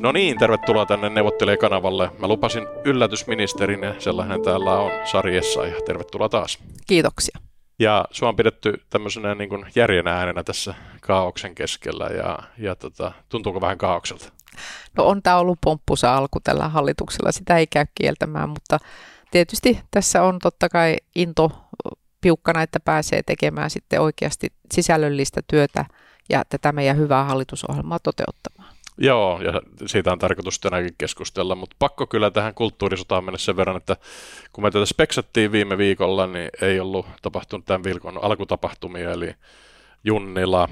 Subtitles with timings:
[0.00, 2.10] No niin, tervetuloa tänne neuvottelijakanavalle.
[2.18, 6.58] Mä lupasin yllätysministerin ja sellainen täällä on sarjessa ja tervetuloa taas.
[6.86, 7.38] Kiitoksia.
[7.78, 13.12] Ja sua on pidetty tämmöisenä niin kuin järjenä äänenä tässä kaauksen keskellä ja, ja tota,
[13.28, 14.32] tuntuuko vähän kaaukselta?
[14.96, 18.78] No on tämä ollut pomppusa alku tällä hallituksella, sitä ei käy kieltämään, mutta
[19.30, 21.50] tietysti tässä on totta kai into
[22.20, 25.84] piukkana, että pääsee tekemään sitten oikeasti sisällöllistä työtä
[26.28, 28.74] ja tätä meidän hyvää hallitusohjelmaa toteuttamaan.
[29.02, 33.76] Joo, ja siitä on tarkoitus tänäänkin keskustella, mutta pakko kyllä tähän kulttuurisotaan mennä sen verran,
[33.76, 33.96] että
[34.52, 39.34] kun me tätä speksattiin viime viikolla, niin ei ollut tapahtunut tämän viikon alkutapahtumia, eli
[40.04, 40.68] Junnila,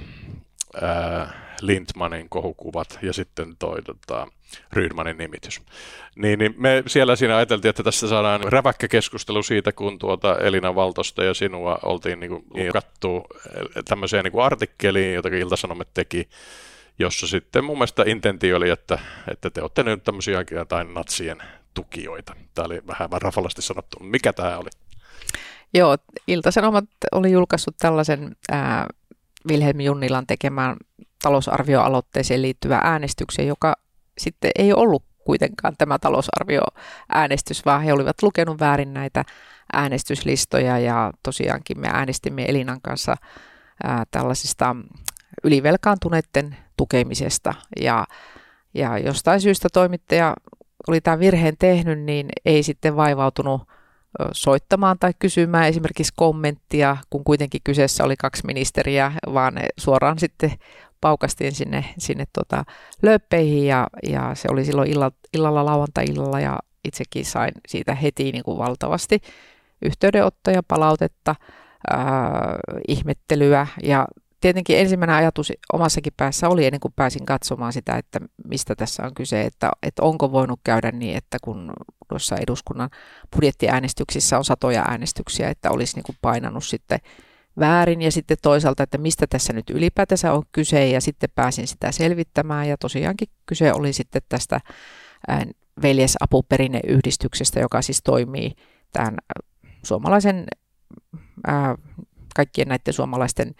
[0.83, 4.27] ää, Lindmanin kohukuvat ja sitten toi tota,
[4.73, 5.61] Rydmanin nimitys.
[6.17, 10.75] Niin, niin me siellä siinä ajateltiin, että tässä saadaan räväkkä keskustelu siitä, kun tuota Elina
[10.75, 13.27] Valtosta ja sinua oltiin niin kuin, kattu
[13.89, 16.29] tämmöiseen niin artikkeliin, jota Ilta-Sanomat teki,
[17.01, 18.99] jossa sitten mun mielestä intentio oli, että,
[19.31, 21.43] että te olette nyt tämmöisiä jotain natsien
[21.75, 22.35] tukijoita.
[22.55, 23.99] Tämä oli vähän rafalasti sanottu.
[24.01, 24.69] Mikä tämä oli?
[25.75, 28.87] Joo, Ilta-Sanomat oli julkaissut tällaisen ää,
[29.49, 30.77] Vilhelm Junnilan tekemään
[31.23, 33.75] talousarvioaloitteeseen liittyvä äänestyksen, joka
[34.19, 39.25] sitten ei ollut kuitenkaan tämä talousarvioäänestys, vaan he olivat lukenut väärin näitä
[39.73, 43.17] äänestyslistoja ja tosiaankin me äänestimme Elinan kanssa
[43.85, 44.77] ää, tällaisista
[45.45, 47.55] ylivelkaantuneiden tukemisesta.
[47.81, 48.07] Ja,
[48.75, 50.35] ja jostain syystä toimittaja
[50.89, 53.63] oli tämän virheen tehnyt, niin ei sitten vaivautunut
[54.33, 60.53] soittamaan tai kysymään esimerkiksi kommenttia, kun kuitenkin kyseessä oli kaksi ministeriä, vaan suoraan sitten
[61.01, 62.65] paukastiin sinne, sinne tota
[63.03, 68.45] lööppeihin ja, ja se oli silloin illalla, illalla lauantai-illalla ja itsekin sain siitä heti niin
[68.45, 69.21] kuin valtavasti
[69.83, 71.35] yhteydenottoja, palautetta,
[71.91, 72.57] ää,
[72.89, 74.07] ihmettelyä ja
[74.41, 79.15] tietenkin ensimmäinen ajatus omassakin päässä oli ennen kuin pääsin katsomaan sitä, että mistä tässä on
[79.15, 81.73] kyse, että, että onko voinut käydä niin, että kun
[82.09, 82.91] tuossa eduskunnan
[83.37, 86.99] budjettiäänestyksissä on satoja äänestyksiä, että olisi niin kuin painanut sitten
[87.59, 91.93] väärin ja sitten toisaalta, että mistä tässä nyt ylipäätänsä on kyse ja sitten pääsin sitä
[91.93, 94.61] selvittämään ja tosiaankin kyse oli sitten tästä
[95.83, 98.53] veljesapuperinneyhdistyksestä, joka siis toimii
[98.93, 99.15] tämän
[99.85, 100.47] suomalaisen,
[102.35, 103.55] kaikkien näiden suomalaisten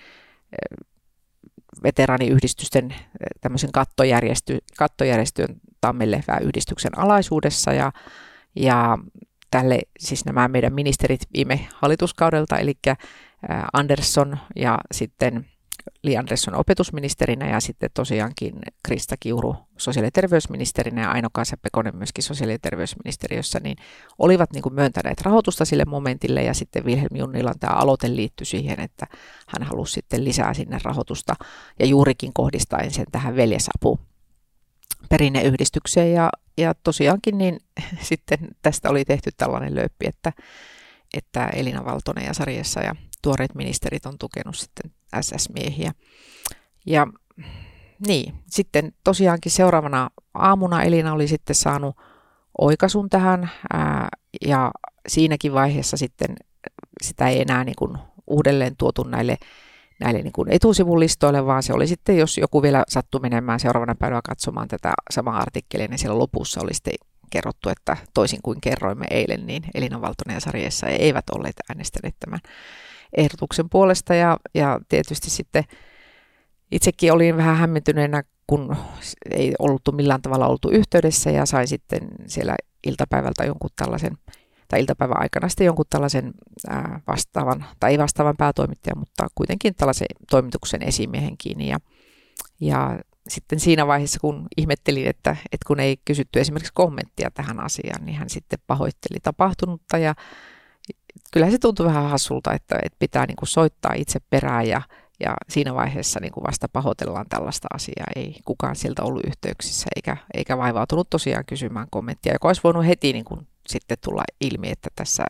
[1.83, 2.95] veteraaniyhdistysten
[3.41, 7.93] tämmöisen kattojärjestö, kattojärjestön Tammelehvää yhdistyksen alaisuudessa ja,
[8.57, 8.99] ja
[9.51, 12.75] tälle siis nämä meidän ministerit viime hallituskaudelta, eli
[13.73, 15.47] Andersson ja sitten
[16.03, 22.25] Li Andersson opetusministerinä ja sitten tosiaankin Krista Kiuru sosiaali- ja terveysministerinä ja Aino-Kaisa Pekonen myöskin
[22.25, 23.77] sosiaali- ja terveysministeriössä, niin
[24.19, 28.81] olivat niin kuin myöntäneet rahoitusta sille momentille ja sitten Wilhelm Junnilan tämä aloite liittyi siihen,
[28.81, 29.07] että
[29.47, 31.35] hän halusi sitten lisää sinne rahoitusta
[31.79, 33.99] ja juurikin kohdistaen sen tähän veljesapuun
[35.09, 36.13] perinneyhdistykseen.
[36.13, 37.61] Ja, ja tosiaankin niin
[38.11, 40.33] sitten tästä oli tehty tällainen löyppi, että,
[41.15, 44.91] että Elina Valtonen ja Sarjessa ja tuoreet ministerit on tukenut sitten
[45.21, 45.93] SS-miehiä.
[46.87, 47.07] Ja
[48.07, 51.97] niin, sitten tosiaankin seuraavana aamuna Elina oli sitten saanut
[52.59, 54.09] oikaisun tähän ää,
[54.47, 54.71] ja
[55.09, 56.37] siinäkin vaiheessa sitten
[57.03, 59.37] sitä ei enää niin kuin uudelleen tuotu näille,
[60.01, 63.95] näille niin kuin etusivun listoille, vaan se oli sitten, jos joku vielä sattui menemään seuraavana
[63.95, 66.95] päivänä katsomaan tätä samaa artikkelia, niin siellä lopussa oli sitten
[67.31, 72.41] kerrottu, että toisin kuin kerroimme eilen, niin Elina Valtonen ja Sarjessa eivät olleet äänestäneet tämän
[73.17, 75.65] ehdotuksen puolesta ja, ja tietysti sitten
[76.73, 78.77] itsekin olin vähän hämmentyneenä, kun
[79.31, 82.57] ei ollut millään tavalla oltu yhteydessä ja sain sitten siellä
[82.87, 84.19] iltapäivältä jonkun tällaisen
[84.71, 86.33] tai iltapäivän aikana sitten jonkun tällaisen
[87.07, 91.69] vastaavan, tai ei vastaavan päätoimittajan, mutta kuitenkin tällaisen toimituksen esimiehen kiinni.
[91.69, 91.79] Ja,
[92.61, 98.05] ja sitten siinä vaiheessa, kun ihmettelin, että, että kun ei kysytty esimerkiksi kommenttia tähän asiaan,
[98.05, 100.15] niin hän sitten pahoitteli tapahtunutta ja
[101.33, 104.83] kyllä se tuntui vähän hassulta, että, että pitää niin kuin soittaa itse perään ja,
[105.21, 108.07] ja siinä vaiheessa niin kuin vasta pahoitellaan tällaista asiaa.
[108.17, 113.13] Ei kukaan sieltä ollut yhteyksissä eikä, eikä vaivautunut tosiaan kysymään kommenttia, joka olisi voinut heti
[113.13, 115.25] niin kuin sitten tulla ilmi, että tässä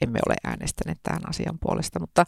[0.00, 2.00] emme ole äänestäneet tämän asian puolesta.
[2.00, 2.26] Mutta,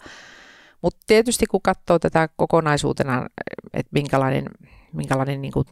[0.82, 3.26] mutta tietysti kun katsoo tätä kokonaisuutena,
[3.74, 4.44] että minkälainen,
[4.92, 5.66] minkälainen niin kuin,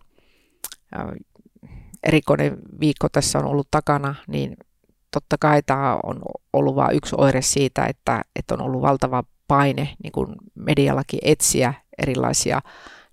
[2.02, 4.56] erikoinen viikko tässä on ollut takana, niin
[5.12, 6.22] totta kai tämä on
[6.52, 11.74] ollut vain yksi oire siitä, että, että on ollut valtava paine niin kuin mediallakin etsiä
[11.98, 12.60] erilaisia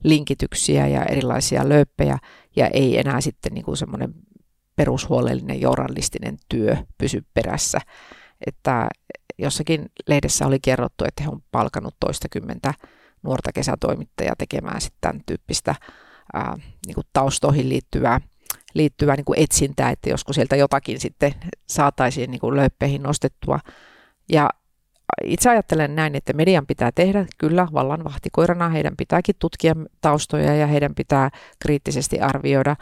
[0.04, 2.18] linkityksiä ja erilaisia lööppejä,
[2.56, 4.14] ja ei enää sitten niin kuin semmoinen
[4.76, 7.82] perushuolellinen journalistinen työ pysy perässä.
[8.48, 8.88] Että
[9.38, 12.74] jossakin lehdessä oli kerrottu, että he on palkanut toistakymmentä
[13.24, 15.76] nuorta kesätoimittajaa tekemään sitten tämän tyyppistä
[16.34, 18.22] ää, niin kuin taustoihin liittyvää
[18.74, 21.34] liittyvää niin kuin etsintää, että joskus sieltä jotakin sitten
[21.68, 23.60] saataisiin niin kuin lööppeihin nostettua.
[24.32, 24.50] Ja
[25.24, 30.68] itse ajattelen näin, että median pitää tehdä kyllä vallan vahtikoirana, heidän pitääkin tutkia taustoja ja
[30.68, 31.30] heidän pitää
[31.60, 32.76] kriittisesti arvioida,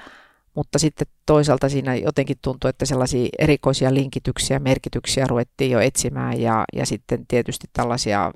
[0.53, 6.41] mutta sitten toisaalta siinä jotenkin tuntuu, että sellaisia erikoisia linkityksiä, merkityksiä ruvettiin jo etsimään.
[6.41, 8.31] Ja, ja sitten tietysti tällaisia,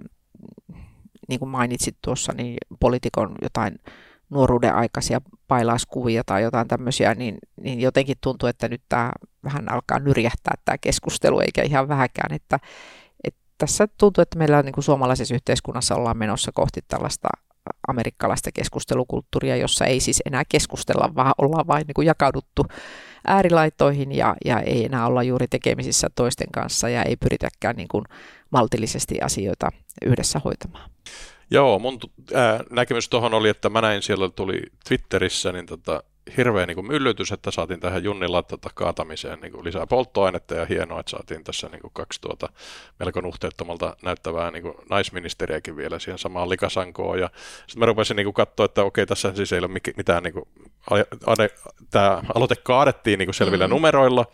[1.29, 3.79] niin kuin mainitsit tuossa, niin poliitikon jotain
[4.31, 9.11] nuoruuden aikaisia pailauskuvia tai jotain tämmöisiä, niin, niin jotenkin tuntuu, että nyt tämä
[9.43, 12.59] vähän alkaa nyrjähtää tämä keskustelu, eikä ihan vähäkään, että,
[13.23, 17.29] että tässä tuntuu, että meillä niin kuin suomalaisessa yhteiskunnassa ollaan menossa kohti tällaista
[17.87, 22.65] amerikkalaista keskustelukulttuuria, jossa ei siis enää keskustella, vaan ollaan vain niin kuin jakauduttu
[23.27, 28.05] äärilaitoihin ja, ja ei enää olla juuri tekemisissä toisten kanssa ja ei pyritäkään niin kuin
[28.49, 29.71] maltillisesti asioita
[30.05, 30.89] yhdessä hoitamaan.
[31.51, 31.99] Joo, mun
[32.33, 36.03] ää, näkemys tuohon oli, että mä näin siellä tuli Twitterissä niin tota,
[36.37, 40.65] hirveä niin kuin myllytys, että saatiin tähän Junnilla tota, kaatamiseen niin kuin lisää polttoainetta ja
[40.65, 42.49] hienoa, että saatiin tässä niin kuin kaksi tuota,
[42.99, 47.19] melko nuhteettomalta näyttävää niin kuin naisministeriäkin vielä siihen samaan likasankoon.
[47.19, 50.33] Ja sitten mä rupesin niin kuin katsoa, että okei, tässä siis ei ole mitään, niin
[50.33, 50.45] kuin,
[51.91, 53.75] tämä aloite kaadettiin niin kuin selvillä mm-hmm.
[53.75, 54.25] numeroilla.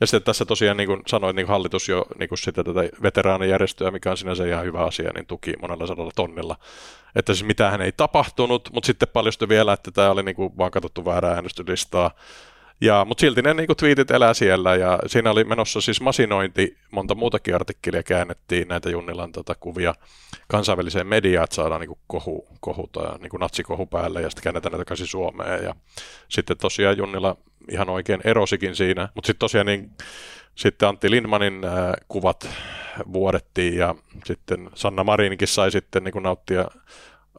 [0.00, 2.80] Ja sitten tässä tosiaan niin kuin sanoin, niin kuin hallitus jo niin kuin sitä tätä
[3.02, 6.56] veteraanijärjestöä, mikä on sinänsä ihan hyvä asia, niin tuki monella sadalla tonnilla
[7.14, 11.04] että siis mitään ei tapahtunut, mutta sitten paljastui vielä, että tämä oli niinku vaan katsottu
[11.04, 12.10] väärää äänestyslistaa.
[12.80, 17.14] Ja, mutta silti ne niinku twiitit elää siellä ja siinä oli menossa siis masinointi, monta
[17.14, 19.94] muutakin artikkelia käännettiin näitä Junnilan tota, kuvia
[20.48, 24.84] kansainväliseen mediaan, että saadaan niinku kohu, kohu tai niinku natsikohu päälle ja sitten käännetään näitä
[24.84, 25.64] takaisin Suomeen.
[25.64, 25.74] Ja
[26.28, 27.36] sitten tosiaan Junnila
[27.70, 29.90] ihan oikein erosikin siinä, mutta sitten tosiaan niin,
[30.54, 31.72] sitten Antti Lindmanin äh,
[32.08, 32.48] kuvat
[33.12, 33.94] vuodettiin ja
[34.24, 36.64] sitten Sanna Marinkin sai sitten niin nauttia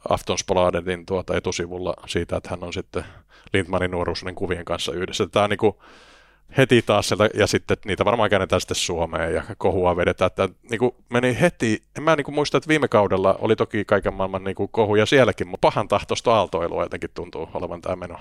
[0.08, 3.04] Aftonspoladetin tuota etusivulla siitä, että hän on sitten
[3.52, 5.26] Lindmanin nuoruuden kuvien kanssa yhdessä.
[5.26, 5.76] Tämä on niin kuin
[6.56, 10.26] heti taas sieltä, ja sitten niitä varmaan käännetään sitten Suomeen ja kohua vedetään.
[10.26, 13.84] Että niin kuin meni heti, en mä niin kuin muista, että viime kaudella oli toki
[13.84, 18.18] kaiken maailman niin kuin kohuja sielläkin, mutta pahan tahtoista aaltoilua jotenkin tuntuu olevan tämä meno.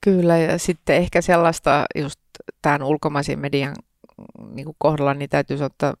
[0.00, 2.20] Kyllä, ja sitten ehkä sellaista just
[2.62, 3.76] tämän ulkomaisen median
[4.54, 5.94] niin kuin kohdalla, niin täytyy että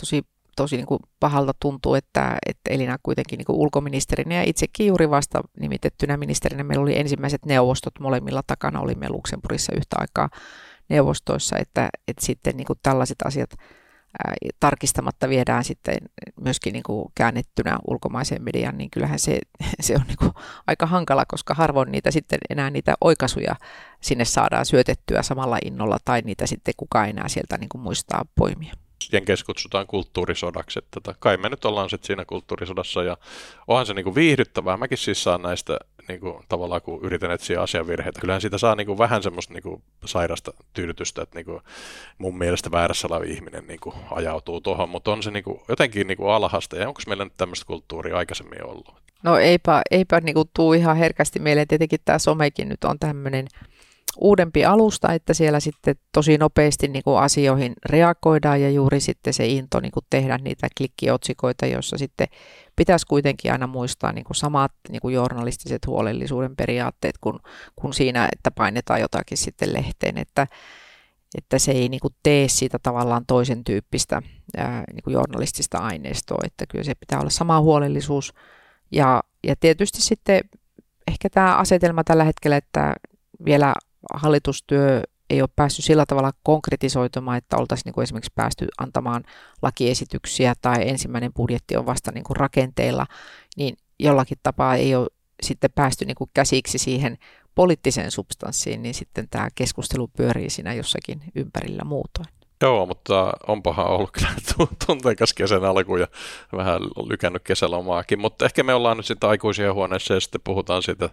[0.00, 0.22] tosi,
[0.58, 5.10] tosi niin kuin pahalta tuntuu, että, että Elina kuitenkin niin kuin ulkoministerinä ja itsekin juuri
[5.10, 10.28] vasta nimitettynä ministerinä meillä oli ensimmäiset neuvostot molemmilla takana, olimme Luxemburgissa yhtä aikaa
[10.88, 13.50] neuvostoissa, että, että sitten niin kuin tällaiset asiat
[14.24, 15.96] ää, tarkistamatta viedään sitten
[16.40, 19.38] myöskin niin kuin käännettynä ulkomaiseen mediaan, niin kyllähän se,
[19.80, 20.32] se on niin kuin
[20.66, 23.54] aika hankala, koska harvoin niitä sitten enää niitä oikaisuja
[24.00, 28.87] sinne saadaan syötettyä samalla innolla tai niitä sitten kukaan enää sieltä niin kuin muistaa poimia.
[29.12, 30.78] Jenkeissä kutsutaan kulttuurisodaksi.
[30.78, 33.16] Että tota, kai me nyt ollaan sitten siinä kulttuurisodassa ja
[33.66, 34.76] onhan se niinku viihdyttävää.
[34.76, 35.78] Mäkin siis saan näistä
[36.08, 38.20] niinku, tavallaan, kun yritän etsiä asiavirheitä.
[38.20, 41.62] Kyllähän siitä saa niinku, vähän semmoista niinku, sairasta tyydytystä, että niinku,
[42.18, 46.76] mun mielestä väärässä oleva ihminen niinku, ajautuu tuohon, mutta on se niinku, jotenkin niinku, alhasta
[46.76, 48.94] ja onko meillä nyt tämmöistä kulttuuria aikaisemmin ollut?
[49.22, 51.66] No eipä, eipä niinku, tuu ihan herkästi meille.
[51.66, 53.46] Tietenkin tämä somekin nyt on tämmöinen
[54.20, 59.46] uudempi alusta, että siellä sitten tosi nopeasti niin kuin asioihin reagoidaan ja juuri sitten se
[59.46, 62.26] into niin kuin tehdä niitä klikkiotsikoita, joissa sitten
[62.76, 67.38] pitäisi kuitenkin aina muistaa niin kuin samat niin kuin journalistiset huolellisuuden periaatteet kuin,
[67.76, 70.46] kuin siinä, että painetaan jotakin sitten lehteen, että,
[71.38, 74.22] että se ei niin kuin tee siitä tavallaan toisen tyyppistä
[74.56, 78.34] ää, niin kuin journalistista aineistoa, että kyllä se pitää olla sama huolellisuus.
[78.92, 80.40] Ja, ja tietysti sitten
[81.08, 82.94] ehkä tämä asetelma tällä hetkellä, että
[83.44, 83.74] vielä
[84.14, 89.24] hallitustyö ei ole päässyt sillä tavalla konkretisoitumaan, että oltaisiin niin kuin esimerkiksi päästy antamaan
[89.62, 93.06] lakiesityksiä tai ensimmäinen budjetti on vasta niin kuin rakenteilla,
[93.56, 95.06] niin jollakin tapaa ei ole
[95.42, 97.18] sitten päästy niin kuin käsiksi siihen
[97.54, 102.37] poliittiseen substanssiin, niin sitten tämä keskustelu pyörii siinä jossakin ympärillä muutoin.
[102.62, 104.30] Joo, mutta onpahan ollut kyllä
[104.86, 106.06] tunteikas kesän alku ja
[106.56, 111.10] vähän lykännyt kesälomaakin, mutta ehkä me ollaan nyt sitten aikuisia huoneessa ja sitten puhutaan siitä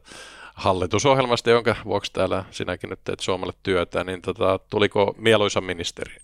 [0.55, 6.15] hallitusohjelmasta, jonka vuoksi täällä sinäkin nyt teet Suomelle työtä, niin tota, tuliko mieluisa ministeri?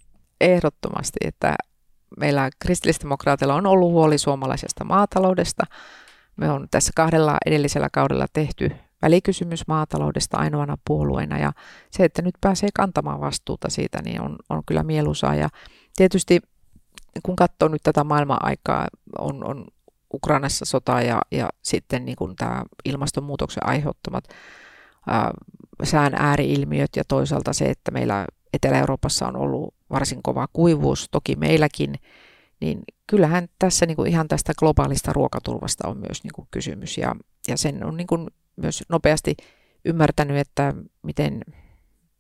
[0.42, 1.56] Ehdottomasti, että
[2.18, 5.64] meillä kristillisdemokraatilla on ollut huoli suomalaisesta maataloudesta.
[6.36, 11.38] Me on tässä kahdella edellisellä kaudella tehty välikysymys maataloudesta ainoana puolueena.
[11.38, 11.52] Ja
[11.92, 15.36] se, että nyt pääsee kantamaan vastuuta siitä, niin on, on kyllä mieluisaa.
[15.36, 15.50] Ja
[15.96, 16.40] tietysti
[17.24, 18.88] kun katsoo nyt tätä maailman-aikaa,
[19.20, 19.66] on, on
[20.14, 24.24] Ukrainassa sota ja, ja sitten niin kuin tämä ilmastonmuutoksen aiheuttamat
[25.08, 25.32] ää,
[25.84, 31.96] sään ääriilmiöt ja toisaalta se, että meillä Etelä-Euroopassa on ollut varsin kova kuivuus, toki meilläkin,
[32.60, 36.98] niin kyllähän tässä niin kuin ihan tästä globaalista ruokaturvasta on myös niin kuin kysymys.
[36.98, 37.16] Ja,
[37.48, 39.36] ja sen on niin kuin myös nopeasti
[39.86, 41.42] ymmärtänyt, että miten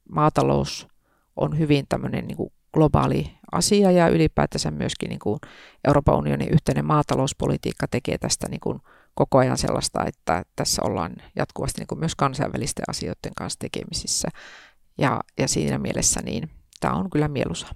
[0.09, 0.87] maatalous
[1.35, 5.39] on hyvin tämmöinen niin kuin globaali asia ja ylipäätänsä myöskin niin kuin
[5.87, 8.79] Euroopan unionin yhteinen maatalouspolitiikka tekee tästä niin kuin
[9.13, 14.27] koko ajan sellaista, että tässä ollaan jatkuvasti niin kuin myös kansainvälisten asioiden kanssa tekemisissä.
[14.97, 16.49] Ja, ja siinä mielessä niin
[16.79, 17.67] tämä on kyllä mieluisa.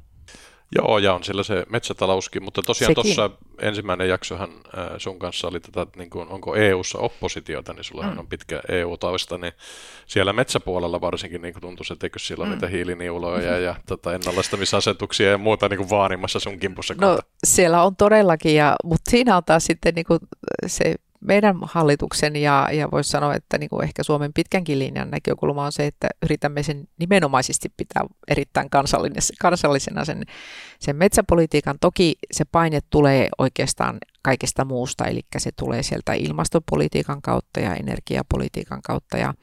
[0.76, 3.30] Joo, ja on sillä se metsätalouskin, mutta tosiaan tuossa
[3.62, 4.50] ensimmäinen jaksohan
[4.98, 8.20] sun kanssa oli tätä, niin kuin, onko EU-ssa oppositiota, niin sulla mm.
[8.20, 9.54] on pitkä EU-tausta, niin
[10.08, 12.52] siellä metsäpuolella varsinkin niin tuntuu, että eikö siellä mm.
[12.52, 13.64] niitä hiiliniuloja mm-hmm.
[13.64, 16.94] ja tota, ennallistamisasetuksia ja muuta niin kuin vaanimassa sun kimpussa.
[16.94, 17.24] No kohta.
[17.44, 20.20] siellä on todellakin, ja, mutta siinä on taas sitten niin kuin
[20.68, 20.96] se
[21.28, 25.72] meidän hallituksen ja, ja voisi sanoa, että niin kuin ehkä Suomen pitkänkin linjan näkökulma on
[25.72, 28.70] se, että yritämme sen nimenomaisesti pitää erittäin
[29.40, 30.24] kansallisena sen,
[30.80, 31.76] sen metsäpolitiikan.
[31.82, 38.82] Toki se paine tulee oikeastaan kaikesta muusta, eli se tulee sieltä ilmastopolitiikan kautta ja energiapolitiikan
[38.82, 39.34] kautta ja,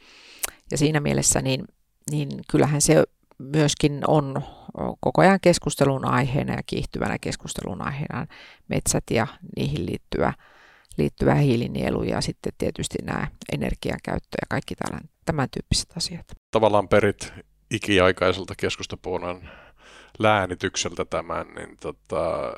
[0.71, 1.65] ja siinä mielessä niin,
[2.11, 3.05] niin kyllähän se
[3.39, 4.43] myöskin on
[5.01, 8.27] koko ajan keskustelun aiheena ja kiihtyvänä keskustelun aiheena
[8.69, 10.33] metsät ja niihin liittyvä
[10.99, 14.75] liittyvä hiilinielu ja sitten tietysti nämä energiankäyttö ja kaikki
[15.25, 16.26] tämän tyyppiset asiat.
[16.50, 17.32] Tavallaan perit
[17.70, 19.50] ikiaikaiselta keskustapuolueen
[20.23, 22.52] läänitykseltä tämän, niin tota,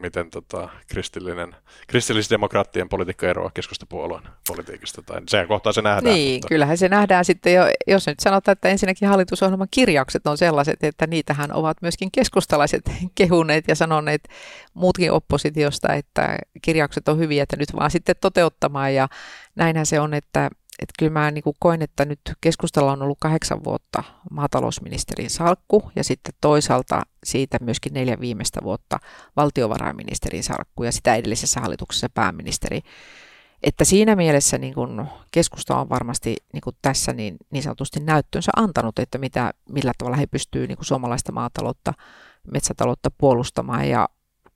[0.00, 6.14] miten tota, kristillinen, kristillisdemokraattien politiikka eroaa keskustapuolueen politiikasta, tai sehän kohtaa se nähdään.
[6.14, 6.48] Niin, mutta...
[6.48, 11.06] kyllähän se nähdään sitten jo, jos nyt sanotaan, että ensinnäkin hallitusohjelman kirjaukset on sellaiset, että
[11.06, 12.82] niitähän ovat myöskin keskustalaiset
[13.14, 14.28] kehuneet ja sanoneet
[14.74, 19.08] muutkin oppositiosta, että kirjaukset on hyviä, että nyt vaan sitten toteuttamaan, ja
[19.56, 23.64] näinhän se on, että että kyllä mä niin koen, että nyt keskustella on ollut kahdeksan
[23.64, 28.98] vuotta maatalousministerin salkku ja sitten toisaalta siitä myöskin neljä viimeistä vuotta
[29.36, 32.80] valtiovarainministerin salkku ja sitä edellisessä hallituksessa pääministeri.
[33.62, 38.52] Että siinä mielessä niin kuin keskusta on varmasti niin kuin tässä niin, niin sanotusti näyttönsä
[38.56, 41.92] antanut, että mitä, millä tavalla he pystyvät niin suomalaista maataloutta,
[42.52, 43.88] metsätaloutta puolustamaan.
[43.88, 44.08] Ja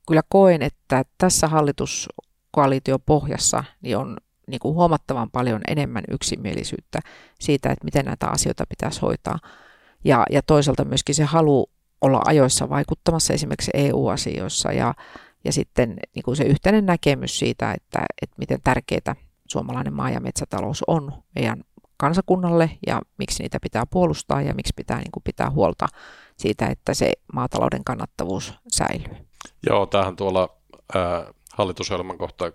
[0.09, 4.17] kyllä koen, että tässä hallituskoalitiopohjassa niin on
[4.49, 6.99] niin kuin huomattavan paljon enemmän yksimielisyyttä
[7.41, 9.39] siitä, että miten näitä asioita pitäisi hoitaa.
[10.05, 14.95] Ja, ja toisaalta myöskin se halu olla ajoissa vaikuttamassa esimerkiksi EU-asioissa ja,
[15.45, 19.17] ja sitten niin kuin se yhteinen näkemys siitä, että, että miten tärkeää
[19.49, 21.65] suomalainen maa- ja metsätalous on meidän
[21.97, 25.89] kansakunnalle ja miksi niitä pitää puolustaa ja miksi pitää niin kuin pitää huolta
[26.37, 29.17] siitä, että se maatalouden kannattavuus säilyy.
[29.67, 30.49] Joo, tämähän tuolla
[30.95, 32.53] ää, hallitusohjelman kohta 6.6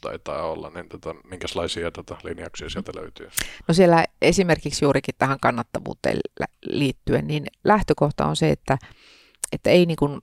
[0.00, 3.28] taitaa olla, niin tota, minkälaisia tota, linjauksia sieltä löytyy?
[3.68, 6.18] No siellä esimerkiksi juurikin tähän kannattavuuteen
[6.62, 8.78] liittyen, niin lähtökohta on se, että,
[9.52, 10.18] että ei niin kuin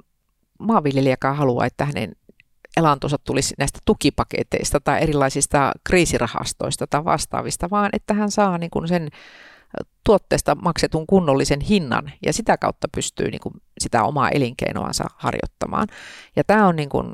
[0.59, 2.15] maanviljelijäkään halua, että hänen
[2.77, 8.87] elantonsa tulisi näistä tukipaketeista tai erilaisista kriisirahastoista tai vastaavista, vaan että hän saa niin kuin
[8.87, 9.09] sen
[10.03, 15.87] tuotteesta maksetun kunnollisen hinnan ja sitä kautta pystyy niin kuin sitä omaa elinkeinoansa harjoittamaan.
[16.35, 17.07] Ja tämä on niin kuin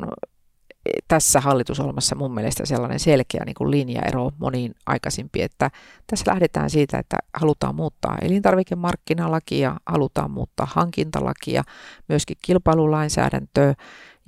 [1.07, 5.71] tässä hallitusohjelmassa mun mielestä sellainen selkeä niin kuin linjaero moniin aikaisempiin, että
[6.07, 11.63] tässä lähdetään siitä, että halutaan muuttaa elintarvikemarkkinalakia, halutaan muuttaa hankintalakia,
[12.09, 13.73] myöskin kilpailulainsäädäntöä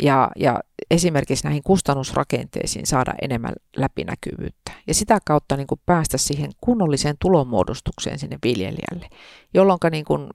[0.01, 0.59] ja, ja
[0.91, 4.71] esimerkiksi näihin kustannusrakenteisiin saada enemmän läpinäkyvyyttä.
[4.87, 9.09] Ja sitä kautta niin kuin päästä siihen kunnolliseen tulonmuodostukseen sinne viljelijälle,
[9.53, 10.29] jolloin niin kuin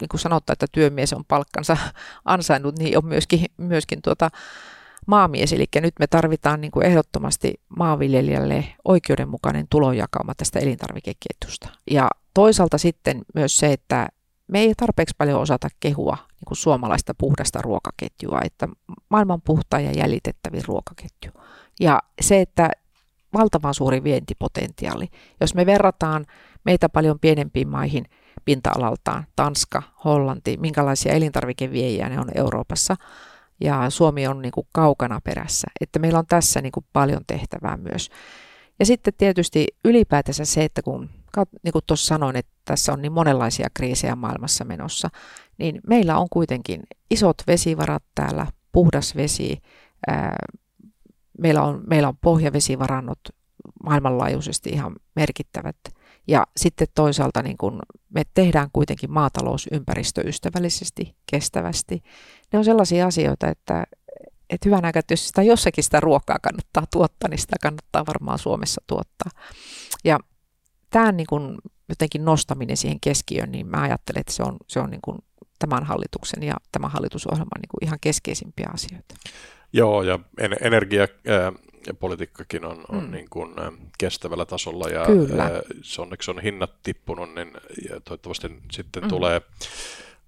[0.00, 1.76] niin kuin sanotaan, että työmies on palkkansa
[2.24, 4.30] ansainnut, niin on myöskin, myöskin tuota,
[5.06, 11.68] maamies, eli nyt me tarvitaan niin kuin ehdottomasti maanviljelijälle oikeudenmukainen tulonjakauma tästä elintarvikeketjusta.
[11.90, 14.08] Ja toisaalta sitten myös se, että
[14.46, 18.68] me ei tarpeeksi paljon osata kehua niin kuin suomalaista puhdasta ruokaketjua, että
[19.08, 21.30] maailman puhtain ja jäljitettävin ruokaketju.
[21.80, 22.70] Ja se, että
[23.34, 25.08] valtavan suuri vientipotentiaali.
[25.40, 26.26] Jos me verrataan
[26.64, 28.04] meitä paljon pienempiin maihin
[28.44, 32.96] pinta-alaltaan, Tanska, Hollanti, minkälaisia elintarvikeviejiä ne on Euroopassa,
[33.64, 35.68] ja Suomi on niin kuin kaukana perässä.
[35.80, 38.10] Että meillä on tässä niin kuin paljon tehtävää myös.
[38.78, 41.10] Ja sitten tietysti ylipäätänsä se, että kun
[41.62, 45.08] niin kuin tuossa sanoin, että tässä on niin monenlaisia kriisejä maailmassa menossa,
[45.58, 49.62] niin meillä on kuitenkin isot vesivarat täällä, puhdas vesi,
[50.06, 50.36] ää,
[51.38, 53.18] meillä, on, meillä on pohjavesivarannot
[53.84, 55.76] maailmanlaajuisesti ihan merkittävät.
[56.28, 57.80] Ja sitten toisaalta niin kun
[58.14, 62.02] me tehdään kuitenkin maatalous ympäristöystävällisesti, kestävästi.
[62.52, 63.84] Ne on sellaisia asioita, että,
[64.50, 68.38] että hyvän aikaa, että jos sitä jossakin sitä ruokaa kannattaa tuottaa, niin sitä kannattaa varmaan
[68.38, 69.30] Suomessa tuottaa.
[70.04, 70.18] Ja
[70.90, 74.90] tämän niin kun jotenkin nostaminen siihen keskiöön, niin mä ajattelen, että se on, se on
[74.90, 75.18] niin kun
[75.58, 79.14] tämän hallituksen ja tämän hallitusohjelman niin ihan keskeisimpiä asioita.
[79.72, 80.18] Joo, ja
[80.60, 81.08] energia,
[82.00, 83.10] politiikkakin on, on mm.
[83.10, 83.54] niin kuin
[83.98, 85.50] kestävällä tasolla ja Kyllä.
[85.82, 87.52] se onneksi on hinnat tippunut, niin
[87.90, 89.08] ja toivottavasti sitten mm.
[89.08, 89.42] tulee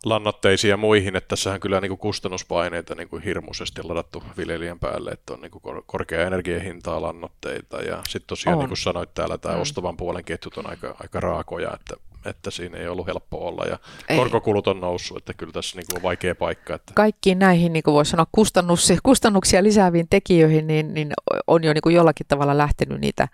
[0.05, 5.11] lannoitteisiin ja muihin, että tässähän kyllä niin kuin kustannuspaineita niin kuin hirmuisesti ladattu viljelijän päälle,
[5.11, 8.63] että on niin kuin korkea energiahintaa lannoitteita ja sitten tosiaan on.
[8.63, 9.61] niin kuin sanoit täällä, tämä mm.
[9.61, 13.79] ostavan puolen ketjut on aika, aika raakoja, että, että siinä ei ollut helppo olla ja
[14.09, 14.17] ei.
[14.19, 16.75] korkokulut on noussut, että kyllä tässä niin kuin on vaikea paikka.
[16.75, 16.93] Että...
[16.95, 21.13] Kaikkiin näihin, niin kuin voisi sanoa, kustannuksia, kustannuksia lisääviin tekijöihin, niin, niin
[21.47, 23.29] on jo niin kuin jollakin tavalla lähtenyt niitä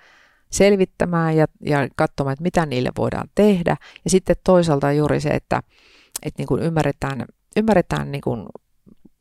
[0.51, 3.77] selvittämään ja, ja katsomaan, että mitä niille voidaan tehdä.
[4.05, 5.63] Ja sitten toisaalta juuri se, että,
[6.23, 7.25] että niin kuin ymmärretään,
[7.57, 8.47] ymmärretään niin kuin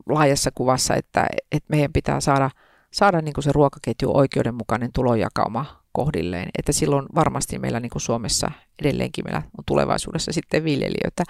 [0.08, 2.50] laajassa kuvassa, että, että meidän pitää saada,
[2.92, 8.50] saada niin kuin se ruokaketju oikeudenmukainen tulojakauma kohdilleen, että silloin varmasti meillä niin kuin Suomessa
[8.82, 11.24] edelleenkin meillä on tulevaisuudessa sitten viljelijöitä.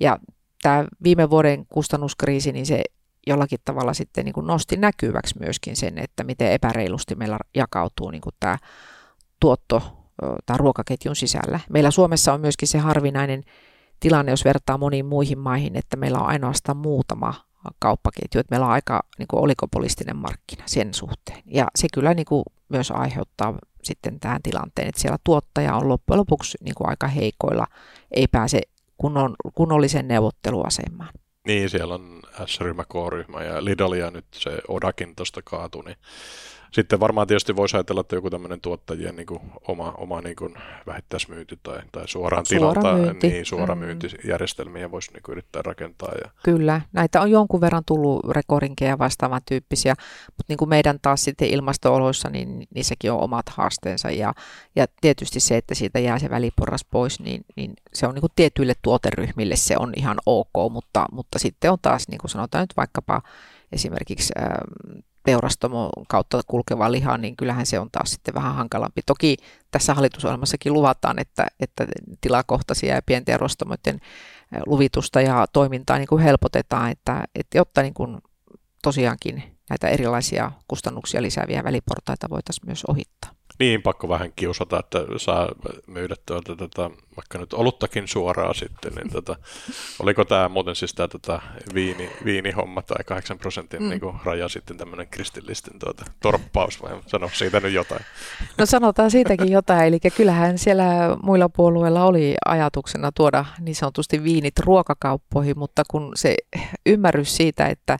[0.00, 0.18] Ja
[0.62, 2.82] tämä viime vuoden kustannuskriisi, niin se
[3.26, 8.20] jollakin tavalla sitten niin kuin nosti näkyväksi myöskin sen, että miten epäreilusti meillä jakautuu niin
[8.20, 8.58] kuin tämä
[9.40, 9.96] tuotto
[10.46, 11.60] tai ruokaketjun sisällä.
[11.70, 13.44] Meillä Suomessa on myöskin se harvinainen
[14.00, 17.34] tilanne, jos vertaa moniin muihin maihin, että meillä on ainoastaan muutama
[17.78, 21.42] kauppaketju, että meillä on aika niin kuin markkina sen suhteen.
[21.46, 26.18] Ja se kyllä niin kuin myös aiheuttaa sitten tähän tilanteen, että siellä tuottaja on loppujen
[26.18, 27.66] lopuksi niin kuin aika heikoilla,
[28.10, 28.60] ei pääse
[28.96, 31.10] kunnon, kunnollisen neuvotteluasemaan.
[31.46, 35.96] Niin, siellä on S-ryhmä, K-ryhmä ja Lidl ja nyt se Odakin tuosta kaatui, niin
[36.72, 40.54] sitten varmaan tietysti voisi ajatella, että joku tämmöinen tuottajien niin kuin oma, oma niin kuin
[40.86, 43.28] vähittäismyynti tai, tai suoraan suora tilalta myynti.
[43.28, 43.80] niin suora mm.
[43.80, 46.12] myyntijärjestelmiä voisi niin kuin yrittää rakentaa.
[46.24, 46.30] Ja...
[46.44, 49.94] Kyllä, näitä on jonkun verran tullut rekorinkeja vastaavan tyyppisiä,
[50.26, 54.34] mutta niin kuin meidän taas sitten ilmastooloissa, niin niissäkin on omat haasteensa ja,
[54.76, 58.32] ja tietysti se, että siitä jää se väliporras pois, niin, niin se on niin kuin
[58.36, 62.76] tietyille tuoteryhmille se on ihan ok, mutta, mutta sitten on taas, niin kuin sanotaan nyt
[62.76, 63.22] vaikkapa
[63.72, 64.32] esimerkiksi
[65.30, 69.00] teurastamon kautta kulkeva liha, niin kyllähän se on taas sitten vähän hankalampi.
[69.06, 69.36] Toki
[69.70, 71.86] tässä hallitusohjelmassakin luvataan, että, että
[72.20, 74.00] tilakohtaisia ja pienten teurastamoiden
[74.66, 78.18] luvitusta ja toimintaa niin kuin helpotetaan, että, että jotta niin kuin
[78.82, 83.39] tosiaankin näitä erilaisia kustannuksia lisääviä väliportaita voitaisiin myös ohittaa.
[83.60, 85.48] Niin, pakko vähän kiusata, että saa
[85.86, 88.92] myydä tuota, tota, vaikka nyt oluttakin suoraan sitten.
[88.94, 89.36] Niin, tota,
[89.98, 91.42] oliko tämä muuten siis tämä tota,
[91.74, 93.88] viini, viinihomma tai 8 prosentin mm.
[93.88, 98.00] niin kuin, raja sitten tämmöinen kristillisten tuota, torppaus vai sano siitä nyt jotain?
[98.58, 104.58] No sanotaan siitäkin jotain, eli kyllähän siellä muilla puolueilla oli ajatuksena tuoda niin sanotusti viinit
[104.58, 106.36] ruokakauppoihin, mutta kun se
[106.86, 107.96] ymmärrys siitä, että,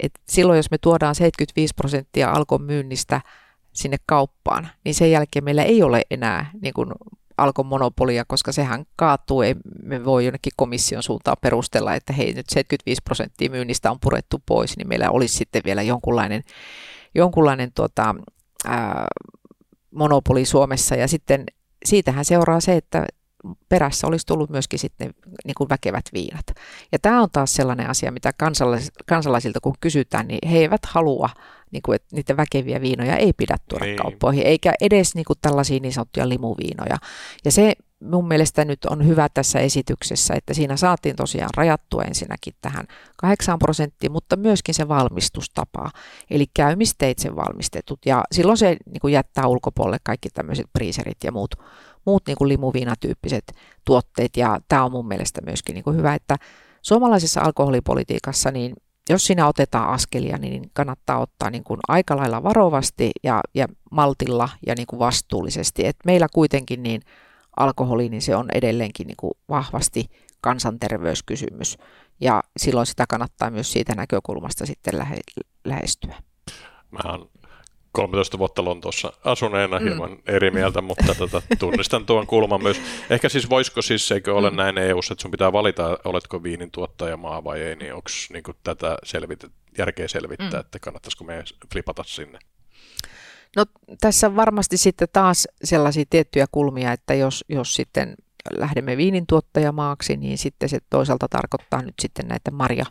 [0.00, 3.20] että silloin jos me tuodaan 75 prosenttia alkon myynnistä–
[3.74, 6.88] sinne kauppaan, niin sen jälkeen meillä ei ole enää niin kuin
[7.38, 12.48] alkon monopolia, koska sehän kaatuu, ei me voi jonnekin komission suuntaan perustella, että hei nyt
[12.48, 16.42] 75 prosenttia myynnistä on purettu pois, niin meillä olisi sitten vielä jonkunlainen,
[17.14, 18.14] jonkunlainen tuota,
[18.64, 19.06] ää,
[19.90, 21.44] monopoli Suomessa ja sitten
[21.84, 23.06] siitähän seuraa se, että
[23.68, 26.46] perässä olisi tullut myöskin sitten niin kuin väkevät viinat.
[26.92, 28.32] Ja tämä on taas sellainen asia, mitä
[29.06, 31.28] kansalaisilta kun kysytään, niin he eivät halua
[31.74, 33.96] niin kuin, että niitä väkeviä viinoja ei pidä tuoda niin.
[33.96, 36.96] kauppoihin, eikä edes niin kuin tällaisia niin sanottuja limuviinoja.
[37.44, 37.72] Ja se
[38.04, 43.58] mun mielestä nyt on hyvä tässä esityksessä, että siinä saatiin tosiaan rajattua ensinnäkin tähän 8
[43.58, 45.90] prosenttiin, mutta myöskin se valmistustapa,
[46.30, 47.98] eli käymisteitse valmistetut.
[48.06, 51.54] Ja silloin se niin kuin jättää ulkopuolelle kaikki tämmöiset priiserit ja muut,
[52.06, 53.44] muut niin kuin limuviinatyyppiset
[53.84, 54.36] tuotteet.
[54.36, 56.36] Ja tämä on mun mielestä myöskin niin kuin hyvä, että
[56.82, 58.74] suomalaisessa alkoholipolitiikassa niin
[59.10, 64.48] jos sinä otetaan askelia, niin kannattaa ottaa niin kuin aika lailla varovasti ja, ja maltilla
[64.66, 65.86] ja niin kuin vastuullisesti.
[65.86, 67.02] Et meillä kuitenkin niin
[67.56, 71.78] alkoholi, niin se on edelleenkin niin kuin vahvasti kansanterveyskysymys
[72.20, 75.16] ja silloin sitä kannattaa myös siitä näkökulmasta sitten lähe,
[75.64, 76.14] lähestyä.
[76.90, 77.30] Mä oon
[77.94, 79.86] 13 vuotta Lontoossa asuneena mm.
[79.86, 82.80] hieman eri mieltä, mutta tota, tunnistan tuon kulman myös.
[83.10, 84.56] Ehkä siis voisiko siis, eikö ole mm.
[84.56, 88.98] näin eu että sun pitää valita, oletko viinin tuottajamaa vai ei, niin onko niin tätä
[89.04, 90.60] selvitä, järkeä selvittää, mm.
[90.60, 92.38] että kannattaisiko me flipata sinne?
[93.56, 93.64] No
[94.00, 98.14] tässä varmasti sitten taas sellaisia tiettyjä kulmia, että jos, jos sitten
[98.50, 102.84] lähdemme viinin tuottajamaaksi, niin sitten se toisaalta tarkoittaa nyt sitten näitä marja,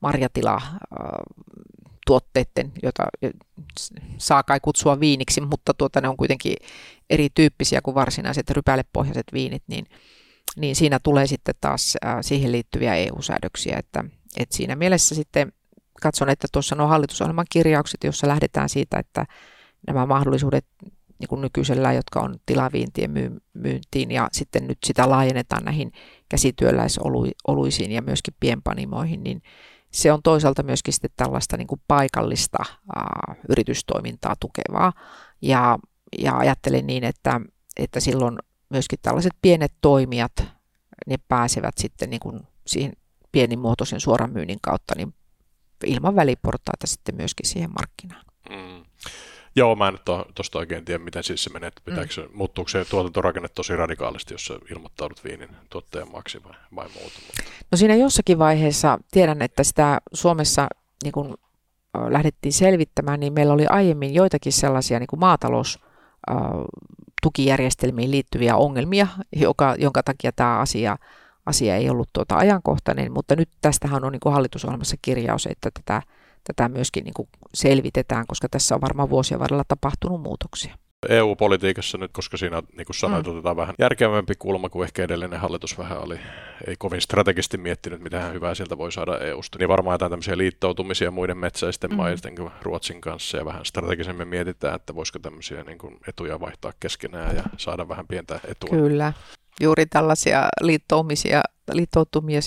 [0.00, 0.62] marjatila
[2.08, 3.04] tuotteiden, joita
[4.18, 6.56] saa kai kutsua viiniksi, mutta tuota, ne on kuitenkin
[7.10, 9.86] erityyppisiä kuin varsinaiset rypälepohjaiset viinit, niin,
[10.56, 14.04] niin siinä tulee sitten taas äh, siihen liittyviä EU-säädöksiä, että,
[14.36, 15.52] että siinä mielessä sitten
[16.02, 19.26] katson, että tuossa nuo hallitusohjelman kirjaukset, jossa lähdetään siitä, että
[19.86, 20.66] nämä mahdollisuudet
[21.18, 25.92] niin kuin nykyisellä, jotka on tilaviintien myyntiin ja sitten nyt sitä laajennetaan näihin
[26.28, 29.42] käsityöläisoluisiin ja myöskin pienpanimoihin, niin
[29.90, 32.58] se on toisaalta myöskin sitten tällaista niin kuin paikallista
[32.96, 34.92] ää, yritystoimintaa tukevaa.
[35.42, 35.78] Ja,
[36.18, 37.40] ja ajattelen niin, että,
[37.76, 38.38] että silloin
[38.70, 40.32] myöskin tällaiset pienet toimijat,
[41.06, 42.92] ne pääsevät sitten niin kuin siihen
[43.32, 45.14] pienimuotoisen suoran myynnin kautta niin
[45.86, 48.24] ilman väliportaita sitten myöskin siihen markkinaan.
[48.50, 48.84] Mm.
[49.58, 50.02] Joo, mä en nyt
[50.34, 52.28] tuosta oikein tiedä, miten siis se menee, että pitääkö se, mm.
[52.34, 57.18] muuttuuko se tuotantorakenne tosi radikaalisti, jos sä ilmoittaudut viinin tuottajan maksi vai, vai muuta.
[57.26, 57.42] Mutta...
[57.70, 60.68] No siinä jossakin vaiheessa tiedän, että sitä Suomessa
[61.04, 61.34] niin kun
[62.08, 65.78] lähdettiin selvittämään, niin meillä oli aiemmin joitakin sellaisia niin kuin maatalous
[67.22, 70.96] tukijärjestelmiin liittyviä ongelmia, joka, jonka takia tämä asia,
[71.46, 76.02] asia ei ollut tuota ajankohtainen, mutta nyt tästähän on niin kuin hallitusohjelmassa kirjaus, että tätä
[76.44, 80.74] tätä myöskin niin kuin selvitetään, koska tässä on varmaan vuosien varrella tapahtunut muutoksia.
[81.08, 83.32] EU-politiikassa nyt, koska siinä, niin kuin sanoit, mm.
[83.32, 86.20] otetaan vähän järkevämpi kulma kuin ehkä edellinen hallitus vähän oli,
[86.66, 89.58] ei kovin strategisesti miettinyt, mitä hyvää sieltä voi saada EUsta.
[89.58, 91.96] Niin varmaan jotain tämmöisiä liittoutumisia muiden metsäisten mm.
[91.96, 96.72] maiden kuin Ruotsin kanssa ja vähän strategisemmin mietitään, että voisiko tämmöisiä niin kuin etuja vaihtaa
[96.80, 98.70] keskenään ja saada vähän pientä etua.
[98.70, 99.12] Kyllä,
[99.60, 101.40] juuri tällaisia liittoumisia,
[101.72, 102.40] liittoutumia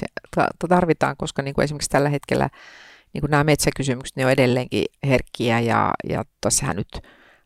[0.70, 2.50] tarvitaan, koska niin kuin esimerkiksi tällä hetkellä
[3.14, 7.02] niin kuin nämä metsäkysymykset, ne on edelleenkin herkkiä ja, ja tässähän nyt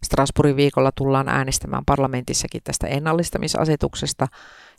[0.05, 4.27] Strasbourgin viikolla tullaan äänestämään parlamentissakin tästä ennallistamisasetuksesta,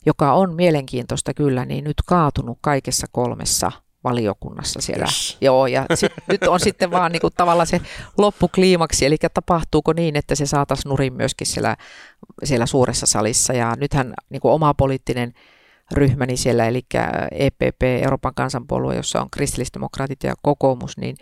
[0.06, 3.72] joka on mielenkiintoista kyllä, niin nyt kaatunut kaikessa kolmessa
[4.04, 5.04] valiokunnassa siellä.
[5.04, 5.36] Yes.
[5.40, 7.80] Joo, ja sit, nyt on sitten vaan niin kuin tavallaan se
[8.18, 11.76] loppukliimaksi, eli tapahtuuko niin, että se saataisiin nurin myöskin siellä,
[12.44, 13.52] siellä suuressa salissa.
[13.52, 15.32] Ja nythän niin kuin oma poliittinen
[15.92, 16.82] ryhmäni siellä, eli
[17.30, 21.16] EPP, Euroopan kansanpuolue, jossa on kristillisdemokraatit ja kokoomus, niin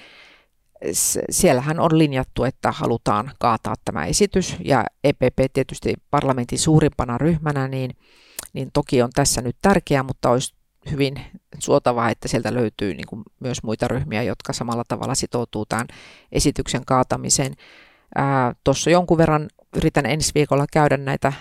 [1.30, 7.90] siellähän on linjattu, että halutaan kaataa tämä esitys, ja EPP tietysti parlamentin suurimpana ryhmänä, niin,
[8.52, 10.54] niin toki on tässä nyt tärkeää, mutta olisi
[10.90, 11.20] hyvin
[11.58, 15.86] suotavaa, että sieltä löytyy niin kuin myös muita ryhmiä, jotka samalla tavalla sitoutuu tämän
[16.32, 17.54] esityksen kaatamiseen.
[18.64, 21.32] Tuossa jonkun verran yritän ensi viikolla käydä näitä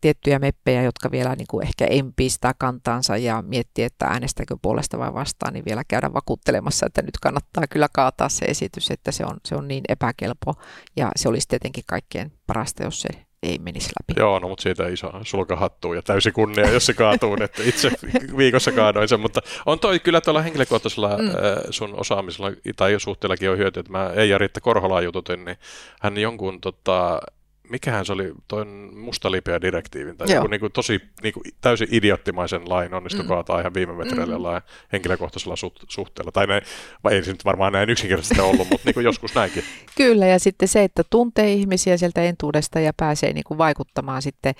[0.00, 4.98] tiettyjä meppejä, jotka vielä niin kuin ehkä empii sitä kantaansa ja miettii, että äänestäkö puolesta
[4.98, 9.24] vai vastaan, niin vielä käydä vakuuttelemassa, että nyt kannattaa kyllä kaataa se esitys, että se
[9.24, 10.54] on, se on niin epäkelpo
[10.96, 13.08] ja se olisi tietenkin kaikkein parasta, jos se
[13.42, 14.20] ei menisi läpi.
[14.20, 17.92] Joo, no mutta siitä iso sulkahattu ja täysi kunnia, jos se kaatuu, että itse
[18.36, 21.24] viikossa kaadoin sen, mutta on toi kyllä tuolla henkilökohtaisella mm.
[21.70, 25.56] sun osaamisella tai suhteellakin on hyöty, että mä Eija Riitta Korholaa jututin, niin
[26.00, 27.20] hän jonkun tota,
[27.68, 32.68] mikähän se oli, tuon mustalipeä direktiivin, tai joku niin kuin tosi niin kuin täysin idioottimaisen
[32.68, 33.28] lain onnistui mm.
[33.28, 34.42] kaataa ihan viime metreille mm.
[34.42, 36.32] lain henkilökohtaisella su- suhteella.
[36.32, 36.62] Tai ne,
[37.10, 39.64] ei se nyt varmaan näin yksinkertaisesti ollut, mutta niin kuin joskus näinkin.
[39.96, 44.54] Kyllä, ja sitten se, että tuntee ihmisiä sieltä entuudesta ja pääsee niin kuin vaikuttamaan sitten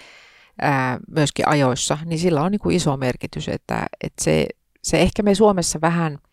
[0.60, 4.46] ää, myöskin ajoissa, niin sillä on niin kuin iso merkitys, että, että se,
[4.82, 6.18] se ehkä me Suomessa vähän–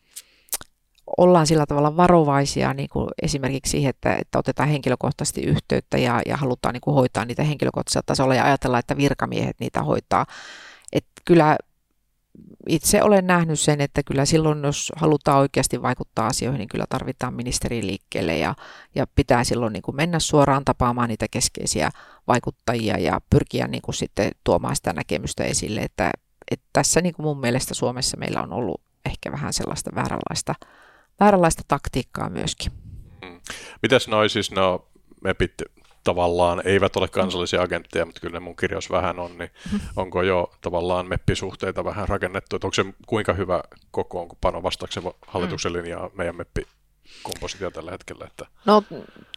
[1.17, 6.38] ollaan sillä tavalla varovaisia niin kuin esimerkiksi siihen, että, että otetaan henkilökohtaisesti yhteyttä ja, ja
[6.38, 10.26] halutaan niin kuin hoitaa niitä henkilökohtaisella tasolla ja ajatella, että virkamiehet niitä hoitaa.
[10.93, 11.58] Et kyllä
[12.67, 17.34] itse olen nähnyt sen, että kyllä silloin, jos halutaan oikeasti vaikuttaa asioihin, niin kyllä tarvitaan
[17.34, 18.56] ministeri liikkeelle ja,
[18.95, 21.89] ja pitää silloin niin kuin mennä suoraan tapaamaan niitä keskeisiä
[22.28, 26.12] vaikuttajia ja pyrkiä niin kuin sitten tuomaan sitä näkemystä esille, että,
[26.52, 30.56] että tässä niin kuin mun mielestä Suomessa meillä on ollut ehkä vähän sellaista vääränlaista
[31.19, 32.71] vääränlaista taktiikkaa myöskin.
[33.25, 33.39] Hmm.
[33.82, 34.88] Mitäs noi siis no
[35.21, 35.53] MEPit
[36.03, 39.89] tavallaan eivät ole kansallisia agentteja, mutta kyllä mun kirjaus vähän on, niin mm-hmm.
[39.95, 43.63] onko jo tavallaan meppisuhteita vähän rakennettu, että onko se kuinka hyvä
[44.41, 45.77] pano vastaakseen hallituksen mm.
[45.77, 46.67] linjaa meidän meppi
[47.23, 48.25] kompositio tällä hetkellä?
[48.25, 48.45] Että...
[48.65, 48.84] No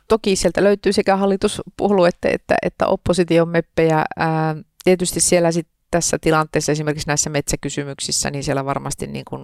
[0.08, 4.04] toki sieltä löytyy sekä hallituspuolue että, että, että opposition meppejä.
[4.16, 9.42] Ää, tietysti siellä sit tässä tilanteessa esimerkiksi näissä metsäkysymyksissä, niin siellä varmasti niin kuin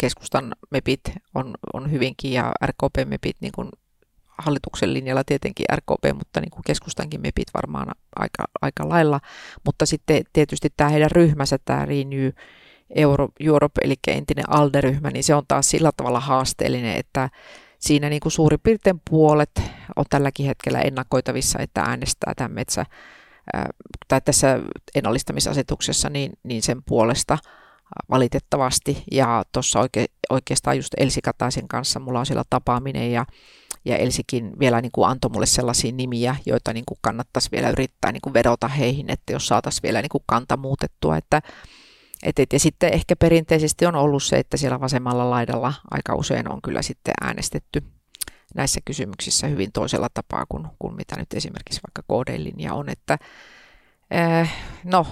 [0.00, 1.00] keskustan mepit
[1.34, 3.68] on, on hyvinkin ja RKP-mepit niin kuin
[4.38, 7.86] hallituksen linjalla tietenkin RKP, mutta niin kuin keskustankin mepit varmaan
[8.16, 9.20] aika, aika lailla.
[9.64, 12.30] Mutta sitten tietysti tämä heidän ryhmänsä, tämä Renew
[12.90, 17.30] Euro, Europe, eli entinen ALDE-ryhmä, niin se on taas sillä tavalla haasteellinen, että
[17.78, 19.62] siinä niin kuin suurin piirtein puolet
[19.96, 22.86] on tälläkin hetkellä ennakoitavissa, että äänestää tämän metsä,
[24.08, 24.60] tai tässä
[24.94, 27.38] ennallistamisasetuksessa, niin, niin sen puolesta–
[28.10, 29.04] valitettavasti.
[29.12, 33.26] Ja tuossa oike, oikeastaan just Elsi Kataisen kanssa mulla on siellä tapaaminen ja,
[33.84, 38.12] ja Elsikin vielä niin kuin antoi mulle sellaisia nimiä, joita niin kuin kannattaisi vielä yrittää
[38.12, 41.16] niin kuin vedota heihin, että jos saataisiin vielä niin kuin kanta muutettua.
[41.16, 41.42] Että,
[42.22, 46.52] et, et, ja sitten ehkä perinteisesti on ollut se, että siellä vasemmalla laidalla aika usein
[46.52, 47.82] on kyllä sitten äänestetty
[48.54, 53.18] näissä kysymyksissä hyvin toisella tapaa kuin, kuin mitä nyt esimerkiksi vaikka KD-linja on, että
[54.14, 55.06] äh, no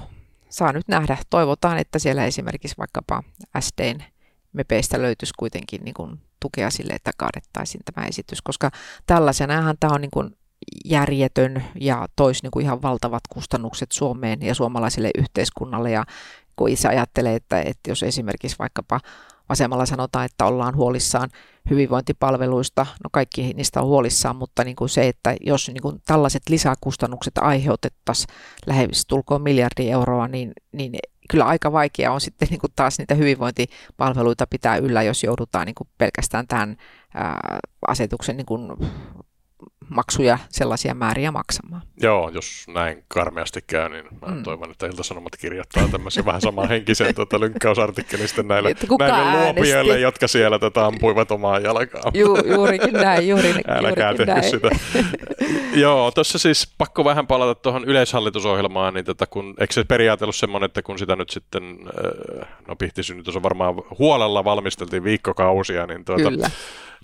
[0.51, 1.19] saa nyt nähdä.
[1.31, 3.23] Toivotaan, että siellä esimerkiksi vaikkapa
[3.61, 4.03] SDn
[4.53, 8.71] mepeistä löytyisi kuitenkin niin kuin tukea sille, että kaadettaisiin tämä esitys, koska
[9.07, 10.37] tällaisenahan tämä on niin kuin
[10.85, 15.91] järjetön ja toisi niin kuin ihan valtavat kustannukset Suomeen ja suomalaiselle yhteiskunnalle.
[15.91, 16.05] Ja
[16.57, 19.01] kun itse ajattelee, että, että jos esimerkiksi vaikkapa
[19.49, 21.31] vasemmalla sanotaan, että ollaan huolissaan
[21.71, 26.43] hyvinvointipalveluista, no kaikki niistä on huolissaan, mutta niin kuin se, että jos niin kuin tällaiset
[26.49, 28.29] lisäkustannukset aiheutettaisiin
[28.67, 30.99] lähes tulkoon miljardi euroa, niin, niin
[31.31, 35.75] kyllä aika vaikea on sitten niin kuin taas niitä hyvinvointipalveluita pitää yllä, jos joudutaan niin
[35.75, 36.77] kuin pelkästään tämän
[37.15, 37.59] ää,
[37.89, 38.73] asetuksen niin kuin
[39.89, 41.83] maksuja sellaisia määriä maksamaan.
[42.03, 44.43] Joo, jos näin karmeasti käy, niin mä mm.
[44.43, 50.87] toivon, että Ilta-Sanomat kirjoittaa tämmöisen vähän samanhenkisen tuota, lynkkäysartikkelisten näille, näille luopioille, jotka siellä tätä
[50.87, 52.11] ampuivat omaa jalkaa.
[52.15, 54.51] Ju, juurikin näin, juuri, Älkää juurikin näin.
[54.51, 54.71] sitä.
[55.83, 60.37] Joo, tuossa siis pakko vähän palata tuohon yleishallitusohjelmaan, niin tätä, kun, eikö se periaate ollut
[60.37, 61.79] semmoinen, että kun sitä nyt sitten,
[62.43, 66.51] äh, no pihtisynnytys on varmaan huolella valmisteltiin viikkokausia, niin, tuota, Kyllä.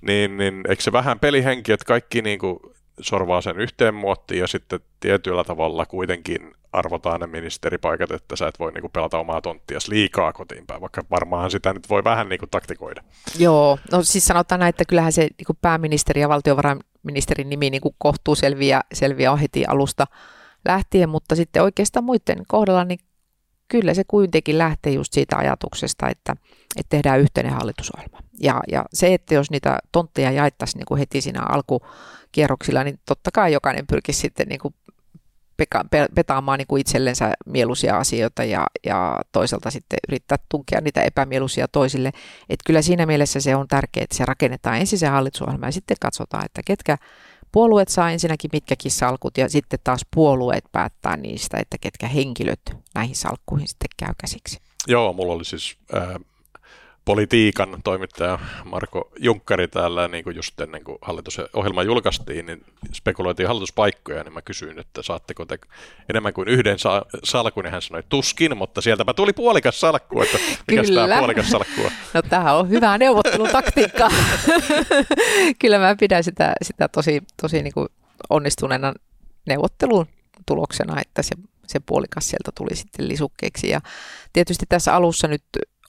[0.01, 2.59] niin, niin eikö se vähän pelihenki, että kaikki niin kuin
[3.01, 8.59] sorvaa sen yhteen muottiin ja sitten tietyllä tavalla kuitenkin arvotaan ne ministeripaikat, että sä et
[8.59, 12.47] voi niinku pelata omaa tonttia liikaa kotiin päin, vaikka varmaan sitä nyt voi vähän niinku
[12.51, 13.03] taktikoida.
[13.39, 18.35] Joo, no siis sanotaan näin, että kyllähän se niinku pääministeri ja valtiovarainministerin nimi niinku kohtuu
[18.35, 20.07] selviä, selviä heti alusta
[20.65, 22.99] lähtien, mutta sitten oikeastaan muiden kohdalla niin
[23.67, 26.35] kyllä se kuitenkin lähtee just siitä ajatuksesta, että,
[26.75, 28.19] että tehdään yhteinen hallitusohjelma.
[28.41, 33.31] Ja, ja se, että jos niitä tontteja jaettaisiin niin kuin heti siinä alkukierroksilla, niin totta
[33.33, 34.75] kai jokainen pyrkisi sitten niin kuin
[35.57, 41.67] peka, petaamaan niin kuin itsellensä mieluisia asioita ja, ja toisaalta sitten yrittää tunkea niitä epämieluisia
[41.67, 42.11] toisille.
[42.49, 45.97] Et kyllä siinä mielessä se on tärkeää, että se rakennetaan ensin se hallitusohjelma ja sitten
[46.01, 46.97] katsotaan, että ketkä
[47.55, 52.61] puolueet saa ensinnäkin mitkäkin salkut ja sitten taas puolueet päättää niistä, että ketkä henkilöt
[52.95, 54.59] näihin salkkuihin sitten käy käsiksi.
[54.87, 56.07] Joo, mulla oli siis äh,
[57.05, 64.23] politiikan toimittaja Marko Junkkari täällä niin kuin just ennen kuin hallitusohjelma julkaistiin, niin spekuloitiin hallituspaikkoja,
[64.23, 65.59] niin mä kysyin, että saatteko te
[66.09, 70.37] enemmän kuin yhden sa- salkun, niin hän sanoi tuskin, mutta sieltäpä tuli puolikas salkku, että
[70.67, 71.91] mikä tämä puolikas salkku on?
[72.13, 74.09] No tämähän on hyvää neuvottelutaktiikkaa.
[75.61, 77.87] Kyllä mä pidän sitä, sitä tosi, tosi niin kuin
[78.29, 78.93] onnistuneena
[79.47, 80.05] neuvottelun
[80.45, 81.35] tuloksena, että se,
[81.67, 83.69] se puolikas sieltä tuli sitten lisukkeeksi.
[83.69, 83.81] Ja
[84.33, 85.43] tietysti tässä alussa nyt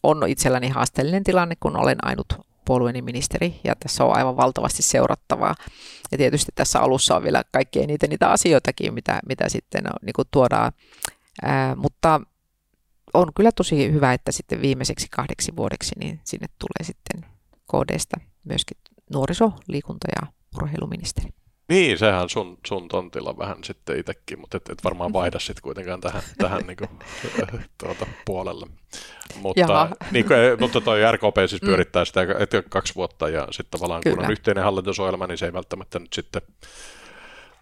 [0.07, 2.27] on itselläni haasteellinen tilanne, kun olen ainut
[2.65, 5.55] puolueeni ministeri ja tässä on aivan valtavasti seurattavaa.
[6.13, 10.29] Ja tietysti tässä alussa on vielä kaikkein eniten niitä asioitakin, mitä, mitä sitten niin kuin
[10.31, 10.73] tuodaan.
[11.43, 12.21] Ää, mutta
[13.15, 17.31] on kyllä tosi hyvä, että sitten viimeiseksi kahdeksi vuodeksi niin sinne tulee sitten
[17.71, 18.77] KDstä myöskin
[19.13, 21.31] nuoriso, liikunta ja urheiluministeri.
[21.69, 26.01] Niin, sehän sun, sun tontilla vähän sitten itsekin, mutta et, et varmaan vaihda sitten kuitenkaan
[26.01, 26.87] tähän, tähän niinku,
[27.85, 28.67] tuota, puolelle.
[29.37, 30.27] Mutta, niin,
[30.61, 31.67] mutta toi RKP siis mm.
[31.67, 32.27] pyörittää sitä
[32.69, 34.17] kaksi vuotta ja sitten tavallaan Kyllä.
[34.17, 36.43] kun on yhteinen hallitusohjelma, niin se ei välttämättä nyt sitten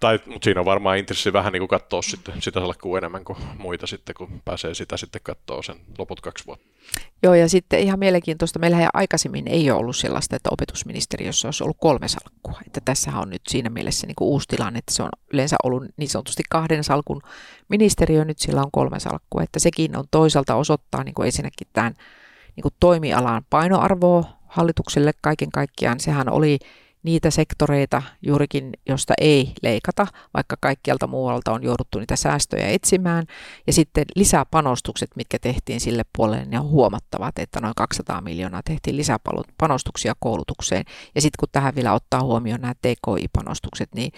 [0.04, 3.38] tai, mutta siinä on varmaan intressi vähän niin kuin katsoa sitten sitä salkkua enemmän kuin
[3.58, 6.66] muita sitten, kun pääsee sitä sitten katsoa sen loput kaksi vuotta.
[7.22, 11.76] Joo, ja sitten ihan mielenkiintoista, meillähän aikaisemmin ei ole ollut sellaista, että opetusministeriössä olisi ollut
[11.80, 12.60] kolme salkkua.
[12.66, 15.84] Että tässähän on nyt siinä mielessä niin kuin uusi tilanne, että se on yleensä ollut
[15.96, 17.22] niin sanotusti kahden salkun
[17.68, 19.42] ministeriö, nyt sillä on kolme salkkua.
[19.42, 21.94] Että sekin on toisaalta osoittaa niin kuin ensinnäkin tämän
[22.56, 26.00] niin kuin toimialan painoarvoa hallitukselle kaiken kaikkiaan.
[26.00, 26.58] Sehän oli
[27.04, 33.26] niitä sektoreita juurikin, josta ei leikata, vaikka kaikkialta muualta on jouduttu niitä säästöjä etsimään.
[33.66, 38.96] Ja sitten lisäpanostukset, mitkä tehtiin sille puolelle, ne on huomattavat, että noin 200 miljoonaa tehtiin
[38.96, 40.84] lisäpanostuksia koulutukseen.
[41.14, 44.12] Ja sitten kun tähän vielä ottaa huomioon nämä TKI-panostukset, niin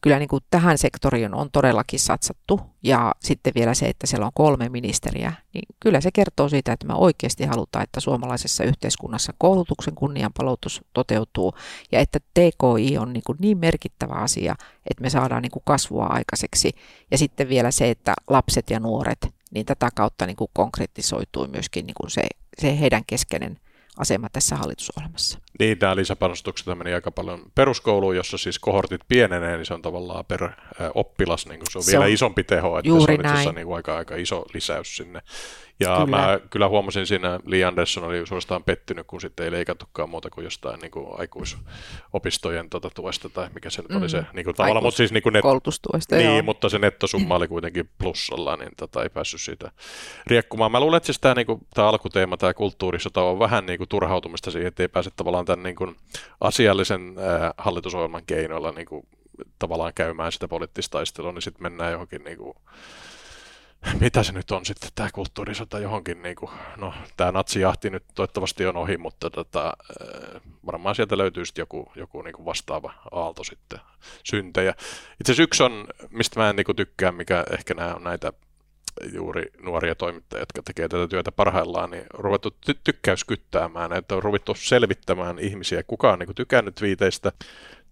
[0.00, 2.60] kyllä niin kuin tähän sektoriin on todellakin satsattu.
[2.82, 6.86] Ja sitten vielä se, että siellä on kolme ministeriä, niin kyllä se kertoo siitä, että
[6.86, 11.54] me oikeasti halutaan, että suomalaisessa yhteiskunnassa koulutuksen kunnianpalautus toteutuu
[11.92, 14.54] ja että TKI on niin, kuin niin merkittävä asia,
[14.90, 16.72] että me saadaan niin kuin kasvua aikaiseksi.
[17.10, 21.86] Ja sitten vielä se, että lapset ja nuoret, niin tätä kautta niin kuin konkretisoituu myöskin
[21.86, 22.22] niin kuin se,
[22.58, 23.58] se heidän keskeinen
[24.00, 25.38] asema tässä hallitusohjelmassa.
[25.58, 30.24] Niin, nämä lisäpanostukset meni aika paljon peruskouluun, jossa siis kohortit pienenee, niin se on tavallaan
[30.24, 30.50] per
[30.94, 33.52] oppilas, niin kuin se on se vielä on isompi teho, että se on itse asiassa
[33.52, 35.22] niin kuin aika, aika iso lisäys sinne.
[35.80, 36.16] Ja kyllä.
[36.16, 40.44] mä kyllä huomasin siinä, Lee Anderson oli suorastaan pettynyt, kun sitten ei leikattukaan muuta kuin
[40.44, 44.08] jostain niin kuin aikuisopistojen tota, tuesta, tai mikä se nyt oli mm.
[44.08, 45.42] se niin kuin, tavallaan, mutta siis niin kuin net...
[45.42, 46.42] koulutustuesta, Niin, joo.
[46.42, 49.70] mutta se nettosumma oli kuitenkin plussalla, niin tota, ei päässyt siitä
[50.26, 50.72] riekkumaan.
[50.72, 53.88] Mä luulen, että siis tämä, niin kuin, tämä alkuteema, tämä kulttuurisota on vähän niin kuin
[53.88, 55.96] turhautumista siihen, että ei pääse tavallaan tämän niin kuin,
[56.40, 59.06] asiallisen äh, hallitusohjelman keinoilla niin kuin,
[59.58, 62.54] tavallaan käymään sitä poliittista taistelua, niin sitten mennään johonkin niin kuin,
[64.00, 68.66] mitä se nyt on sitten tämä kulttuurisota johonkin, niin kuin, no tämä natsijahti nyt toivottavasti
[68.66, 69.76] on ohi, mutta tota,
[70.66, 73.80] varmaan sieltä löytyy sitten joku, joku niin kuin vastaava aalto sitten
[74.24, 74.70] syntejä.
[75.20, 78.32] Itse asiassa yksi on, mistä mä en niin kuin tykkää, mikä ehkä näitä
[79.12, 84.22] juuri nuoria toimittajia, jotka tekee tätä työtä parhaillaan, niin on ruvettu ty- tykkäyskyttäämään, että on
[84.22, 87.32] ruvettu selvittämään ihmisiä, kuka on niin kuin tykännyt viiteistä,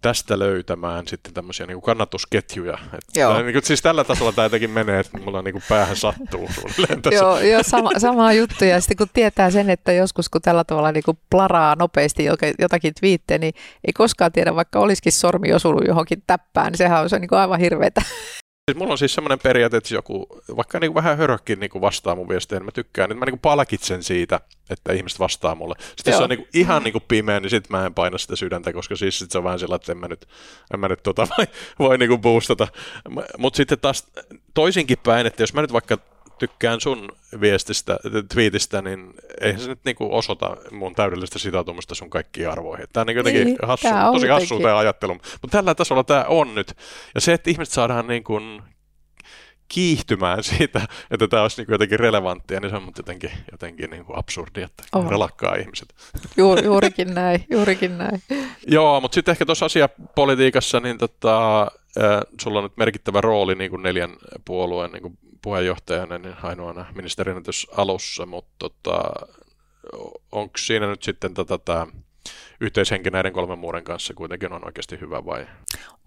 [0.01, 2.77] tästä löytämään sitten tämmöisiä niin kuin kannatusketjuja.
[2.85, 3.41] Että Joo.
[3.41, 7.01] Niin kuin, siis tällä tasolla tämä jotenkin menee, että mulla niin kuin päähän sattuu suunnilleen
[7.01, 7.25] tässä.
[7.25, 8.65] Joo, jo, sama, sama juttu.
[8.65, 12.25] Ja sitten kun tietää sen, että joskus kun tällä tavalla niin kuin plaraa nopeasti
[12.59, 13.53] jotakin twiittejä, niin
[13.87, 17.39] ei koskaan tiedä, vaikka olisikin sormi osunut johonkin täppään, niin sehän on se niin kuin
[17.39, 18.01] aivan hirveetä.
[18.69, 21.81] Siis mulla on siis semmoinen periaate, että joku, vaikka niin kuin vähän hörökkin niin kuin
[21.81, 25.55] vastaa mun viesteihin, niin mä tykkään, niin mä niin kuin palkitsen siitä, että ihmiset vastaa
[25.55, 25.75] mulle.
[25.95, 28.35] Sitten se on niin kuin ihan niin kuin pimeä, niin sitten mä en paina sitä
[28.35, 30.27] sydäntä, koska siis sit se on vähän sillä, että en mä nyt,
[30.73, 31.45] en mä nyt tota, voi,
[31.79, 32.67] voi niin kuin boostata.
[33.37, 34.07] Mutta sitten taas
[34.53, 35.97] toisinkin päin, että jos mä nyt vaikka
[36.39, 37.09] tykkään sun
[37.41, 37.99] viestistä,
[38.33, 42.87] twiitistä, niin eihän se nyt niinku osoita mun täydellistä sitoutumista sun kaikkiin arvoihin.
[42.93, 45.13] Tämä on niinku jotenkin niin, hassu, tosi hassu tämä ajattelu.
[45.13, 46.77] Mutta tällä tasolla tämä on nyt.
[47.15, 48.39] Ja se, että ihmiset saadaan niinku
[49.69, 54.19] kiihtymään siitä, että tämä olisi niin jotenkin relevanttia, niin se on jotenkin, jotenkin niin kuin
[54.19, 55.09] absurdi, että oh.
[55.09, 55.95] relakkaa ihmiset.
[56.37, 58.21] Ju, juurikin näin, juurikin näin.
[58.67, 63.69] Joo, mutta sitten ehkä tuossa asiapolitiikassa, niin tota, äh, sulla on nyt merkittävä rooli niin
[63.69, 67.41] kuin neljän puolueen niin kuin puheenjohtajana niin ainoana ministerinä
[67.77, 69.01] alussa, mutta tota,
[70.31, 71.87] onko siinä nyt sitten tätä, tätä
[72.61, 75.47] yhteishenki näiden kolmen muuden kanssa kuitenkin on oikeasti hyvä vai?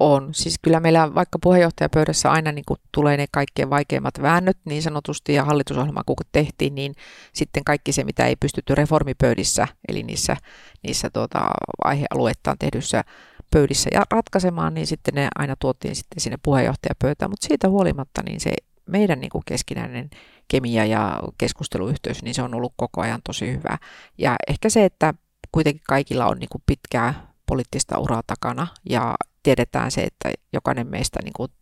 [0.00, 0.34] On.
[0.34, 5.34] Siis kyllä meillä vaikka puheenjohtajapöydässä aina niin kuin tulee ne kaikkein vaikeimmat väännöt niin sanotusti
[5.34, 6.94] ja hallitusohjelma kun tehtiin, niin
[7.32, 10.36] sitten kaikki se, mitä ei pystytty reformipöydissä, eli niissä,
[10.82, 11.50] niissä tuota,
[11.84, 13.04] aihealueittaan tehdyssä
[13.50, 18.40] pöydissä ja ratkaisemaan, niin sitten ne aina tuotiin sitten sinne puheenjohtajapöytään, mutta siitä huolimatta niin
[18.40, 18.50] se
[18.86, 20.10] meidän niin kuin keskinäinen
[20.48, 23.78] kemia ja keskusteluyhteys, niin se on ollut koko ajan tosi hyvä.
[24.18, 25.14] Ja ehkä se, että
[25.52, 31.20] kuitenkin kaikilla on niin kuin pitkää poliittista uraa takana ja tiedetään se, että jokainen meistä
[31.24, 31.52] niin kuin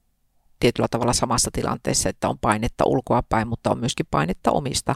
[0.61, 4.95] tietyllä tavalla samassa tilanteessa, että on painetta ulkoa päin, mutta on myöskin painetta omista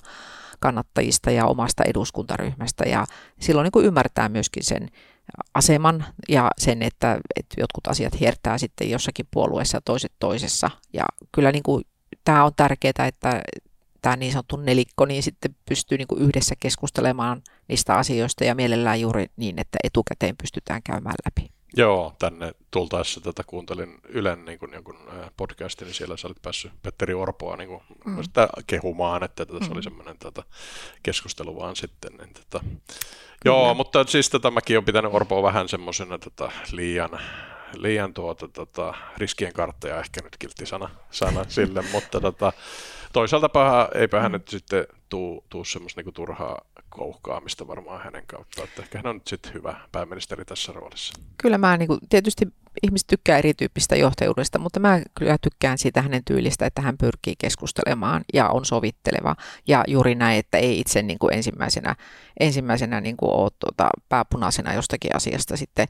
[0.60, 3.04] kannattajista ja omasta eduskuntaryhmästä ja
[3.40, 4.88] silloin niin kuin ymmärtää myöskin sen
[5.54, 10.70] aseman ja sen, että, että jotkut asiat hiertää sitten jossakin puolueessa ja toiset toisessa.
[10.92, 11.84] Ja kyllä niin kuin
[12.24, 13.42] tämä on tärkeää, että
[14.02, 19.00] tämä niin sanottu nelikko niin sitten pystyy niin kuin yhdessä keskustelemaan niistä asioista ja mielellään
[19.00, 21.50] juuri niin, että etukäteen pystytään käymään läpi.
[21.76, 24.98] Joo, tänne tultaessa tätä kuuntelin Ylen niin kuin jonkun
[25.36, 28.22] podcastin, niin siellä sä olit päässyt Petteri Orpoa niin kuin, mm.
[28.22, 29.72] sitä kehumaan, että tässä mm.
[29.72, 30.42] oli semmoinen tätä
[31.02, 32.12] keskustelu vaan sitten.
[32.16, 32.64] Niin, tätä.
[33.44, 37.20] Joo, mutta siis tätä mäkin olen pitänyt Orpoa vähän semmoisena tätä liian
[37.76, 42.52] liian tuota, tota, riskien kartteja ehkä nyt kiltti sana, sana sille, mutta tota,
[43.12, 48.64] toisaalta paha, eipä hän nyt sitten tuu, tuu semmoista niinku turhaa kouhkaamista varmaan hänen kautta,
[48.64, 51.12] että ehkä hän on nyt sitten hyvä pääministeri tässä roolissa.
[51.42, 52.46] Kyllä mä niinku, tietysti
[52.82, 58.24] ihmiset tykkää erityyppistä johtajuudesta, mutta mä kyllä tykkään siitä hänen tyylistä, että hän pyrkii keskustelemaan
[58.34, 59.36] ja on sovitteleva.
[59.68, 61.96] Ja juuri näin, että ei itse niin kuin ensimmäisenä,
[62.40, 65.88] ensimmäisenä niin kuin ole tuota, pääpunaisena jostakin asiasta sitten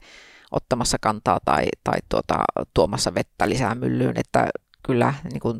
[0.51, 4.47] ottamassa kantaa tai, tai tuota, tuomassa vettä lisää myllyyn, että
[4.83, 5.59] kyllä niin kuin,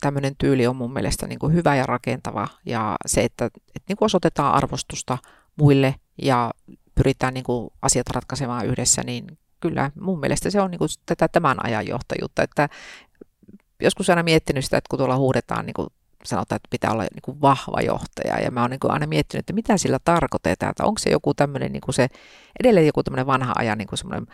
[0.00, 2.48] tämmöinen tyyli on mun mielestä niin kuin hyvä ja rakentava.
[2.66, 5.18] Ja se, että, että niin kuin osoitetaan arvostusta
[5.56, 6.50] muille ja
[6.94, 11.28] pyritään niin kuin asiat ratkaisemaan yhdessä, niin kyllä mun mielestä se on niin kuin tätä
[11.28, 12.68] tämän ajan johtajuutta, että
[13.80, 15.88] joskus aina miettinyt sitä, että kun tuolla huudetaan niin kuin
[16.26, 18.40] sanotaan, että pitää olla niin kuin vahva johtaja.
[18.40, 21.34] Ja mä oon niin kuin aina miettinyt, että mitä sillä tarkoitetaan, että onko se joku
[21.34, 22.08] tämmöinen, niin kuin se,
[22.60, 24.26] edelleen joku tämmöinen vanha ajan niin semmoinen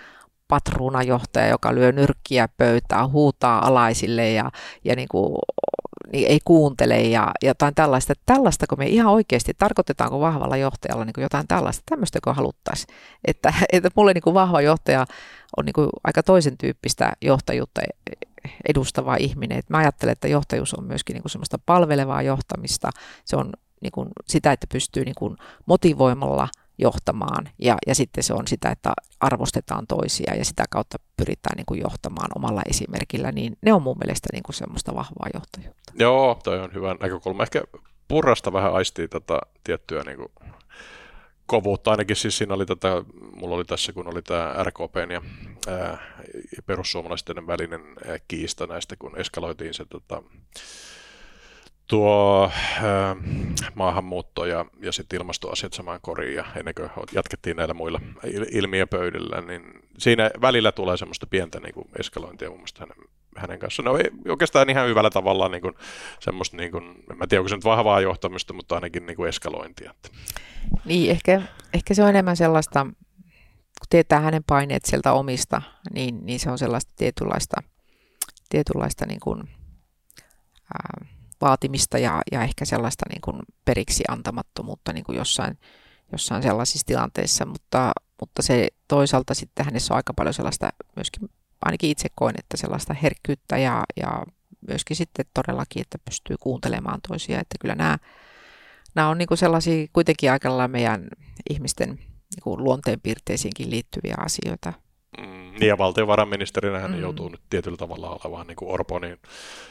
[0.50, 4.50] patruunajohtaja, joka lyö nyrkkiä pöytään, huutaa alaisille ja,
[4.84, 5.38] ja niin kuin,
[6.12, 8.14] niin ei kuuntele ja jotain tällaista.
[8.26, 12.94] Tällaista, kun me ihan oikeasti, tarkoitetaanko vahvalla johtajalla niin kuin jotain tällaista, tämmöistä kun haluttaisiin.
[13.24, 15.06] Että, että mulle niin kuin vahva johtaja
[15.56, 17.80] on niin kuin aika toisen tyyppistä johtajuutta
[18.68, 19.58] edustava ihminen.
[19.58, 22.90] Et mä ajattelen, että johtajuus on myöskin niin kuin semmoista palvelevaa johtamista.
[23.24, 25.36] Se on niin kuin sitä, että pystyy niin kuin
[25.66, 31.56] motivoimalla johtamaan ja, ja sitten se on sitä, että arvostetaan toisia ja sitä kautta pyritään
[31.56, 35.92] niin kuin johtamaan omalla esimerkillä, niin ne on mun mielestä niin kuin semmoista vahvaa johtajuutta.
[35.94, 37.42] Joo, toi on hyvä näkökulma.
[37.42, 37.62] Ehkä
[38.08, 40.32] purrasta vähän aistii tätä tiettyä niin kuin
[41.50, 42.88] kovuutta, ainakin siis siinä oli tätä,
[43.32, 45.22] mulla oli tässä, kun oli tämä RKPn ja
[45.68, 45.98] ää,
[46.66, 50.22] perussuomalaisten välinen ää, kiista näistä, kun eskaloitiin se tota,
[51.86, 52.50] tuo
[52.82, 53.16] ää,
[53.74, 59.40] maahanmuutto ja, ja sitten ilmastoasiat samaan koriin ja ennen kuin jatkettiin näillä muilla il- ilmiöpöydillä,
[59.40, 59.62] niin
[59.98, 63.08] siinä välillä tulee semmoista pientä niin kuin eskalointia mun mielestä hänen,
[63.40, 63.84] hänen kanssaan.
[63.84, 65.74] No ei oikeastaan ihan hyvällä tavalla niin kuin,
[66.20, 69.28] semmoista, niin kuin, en mä tiedä onko se nyt vahvaa johtamista, mutta ainakin niin kuin
[69.28, 69.94] eskalointia.
[70.84, 71.42] Niin, ehkä,
[71.74, 75.62] ehkä se on enemmän sellaista, kun tietää hänen paineet sieltä omista,
[75.94, 77.62] niin, niin se on sellaista tietynlaista,
[78.48, 79.48] tietynlaista niin kuin,
[80.74, 81.06] ää,
[81.40, 85.58] vaatimista ja, ja ehkä sellaista niin kuin periksi antamattomuutta niin kuin jossain,
[86.12, 91.28] jossain sellaisissa tilanteissa, mutta, mutta se toisaalta sitten hänessä on aika paljon sellaista myöskin,
[91.64, 94.26] ainakin itse koen, että sellaista herkkyyttä ja, ja
[94.68, 97.98] myöskin sitten todellakin, että pystyy kuuntelemaan toisia, että kyllä nämä,
[98.94, 101.08] nämä on niin sellaisia kuitenkin aika meidän
[101.50, 104.72] ihmisten niin kuin luonteenpiirteisiinkin liittyviä asioita,
[105.60, 107.00] niin ja valtiovarainministerinä hän mm.
[107.00, 109.18] joutuu nyt tietyllä tavalla olemaan niin kuin Orpo, niin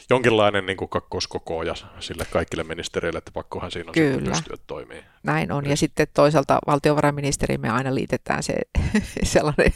[0.10, 4.32] jonkinlainen niin kuin kakkoskokooja sille kaikille ministereille, että pakkohan siinä on Kyllä.
[4.32, 5.04] pystyä toimii.
[5.24, 8.54] Näin on, ja sitten toisaalta valtiovarainministerimme aina liitetään se
[9.24, 9.72] sellainen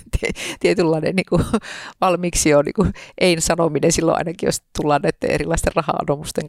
[0.60, 1.44] tietynlainen niin kuin,
[2.02, 5.94] valmiiksi jo niin kuin, ei sanominen silloin ainakin, jos tullaan näiden erilaisten raha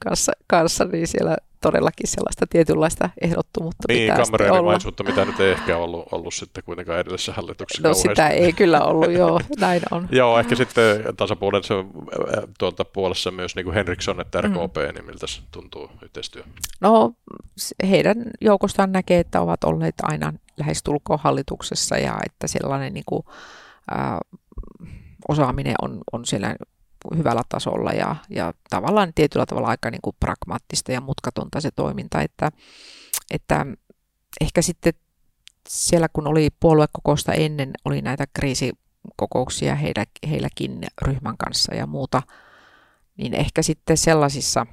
[0.01, 5.77] kanssa, kanssa, niin siellä todellakin sellaista tietynlaista ehdottomuutta niin, pitää kamerailimaisuutta, mitä nyt ei ehkä
[5.77, 8.09] ollut, ollut sitten kuitenkaan edellisessä hallituksessa No kauheasti.
[8.09, 10.09] sitä ei kyllä ollut, joo, näin on.
[10.21, 11.75] joo, ehkä sitten tasapuolessa
[12.59, 14.95] tuolta puolessa myös niin kuin Henriksson, että RKP, mm.
[14.95, 16.43] niin miltä se tuntuu yhteistyö?
[16.81, 17.13] No
[17.91, 23.23] heidän joukostaan näkee, että ovat olleet aina lähestulkoon hallituksessa ja että sellainen niin kuin,
[23.93, 24.19] äh,
[25.29, 26.57] osaaminen on, on siellä
[27.17, 32.21] hyvällä tasolla ja, ja tavallaan tietyllä tavalla aika niin kuin pragmaattista ja mutkatonta se toiminta,
[32.21, 32.53] että,
[33.31, 33.67] että
[34.41, 34.93] ehkä sitten
[35.69, 42.23] siellä kun oli puoluekokousta ennen, oli näitä kriisikokouksia heillä, heilläkin ryhmän kanssa ja muuta,
[43.17, 44.67] niin ehkä sitten sellaisissa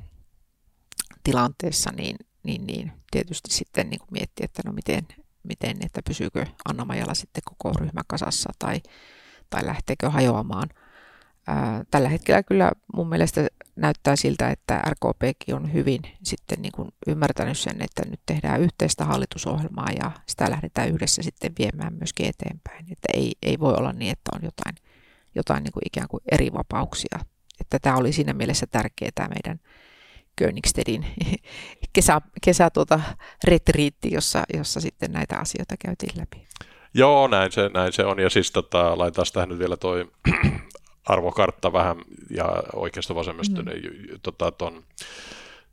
[1.23, 5.07] tilanteissa niin, niin, niin tietysti sitten niin kuin miettiä, että no miten,
[5.43, 8.81] miten, että pysyykö Anna-Majala sitten koko ryhmä kasassa tai,
[9.49, 10.69] tai lähteekö hajoamaan–
[11.91, 17.57] tällä hetkellä kyllä mun mielestä näyttää siltä, että RKPkin on hyvin sitten niin kuin ymmärtänyt
[17.57, 22.85] sen, että nyt tehdään yhteistä hallitusohjelmaa ja sitä lähdetään yhdessä sitten viemään myöskin eteenpäin.
[22.91, 24.75] Että ei, ei voi olla niin, että on jotain,
[25.35, 27.19] jotain niin kuin ikään kuin eri vapauksia.
[27.61, 29.59] Että tämä oli siinä mielessä tärkeää tämä meidän
[30.35, 31.05] Königstedin
[31.93, 32.99] kesä, kesä tuota,
[33.43, 36.47] retriitti, jossa, jossa sitten näitä asioita käytiin läpi.
[36.93, 38.19] Joo, näin se, näin se on.
[38.19, 40.11] Ja siis tota, laitetaan tähän nyt vielä toi
[41.05, 41.97] arvokartta vähän
[42.29, 43.69] ja oikeasta vasemmasta, mm.
[44.21, 44.83] tota, ton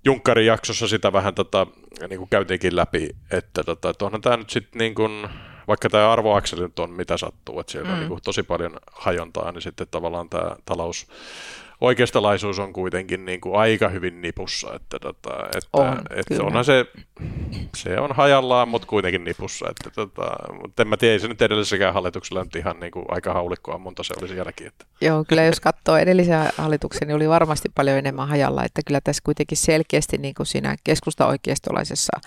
[0.05, 1.67] Junkkarin jaksossa sitä vähän tota,
[2.09, 5.29] niin kuin käytiinkin läpi, että, tota, onhan tämä nyt sitten niin kuin,
[5.69, 7.95] vaikka tämä arvoakseli nyt on mitä sattuu, että siellä mm.
[7.95, 11.07] on niin kuin tosi paljon hajontaa, niin sitten tavallaan tämä talous
[11.81, 16.87] oikeistolaisuus on kuitenkin niin kuin aika hyvin nipussa, että, tota, että, on, että onhan se,
[17.77, 21.43] se on hajallaan, mutta kuitenkin nipussa, että, tota, mutta en mä tiedä, ei se nyt
[21.43, 24.67] edellisessäkään hallituksella nyt ihan niin kuin aika haulikkoa monta se oli sielläkin.
[24.67, 24.85] Että.
[25.01, 29.23] Joo, kyllä jos katsoo edellisen hallituksen, niin oli varmasti paljon enemmän hajalla, että kyllä tässä
[29.25, 32.21] kuitenkin selkeästi niin kuin siinä keskusta-oikeistolaisessa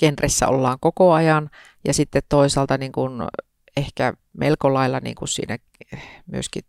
[0.00, 1.50] genressä ollaan koko ajan,
[1.84, 3.22] ja sitten toisaalta niin kuin
[3.76, 5.58] ehkä melko lailla niin kuin siinä
[6.26, 6.62] myöskin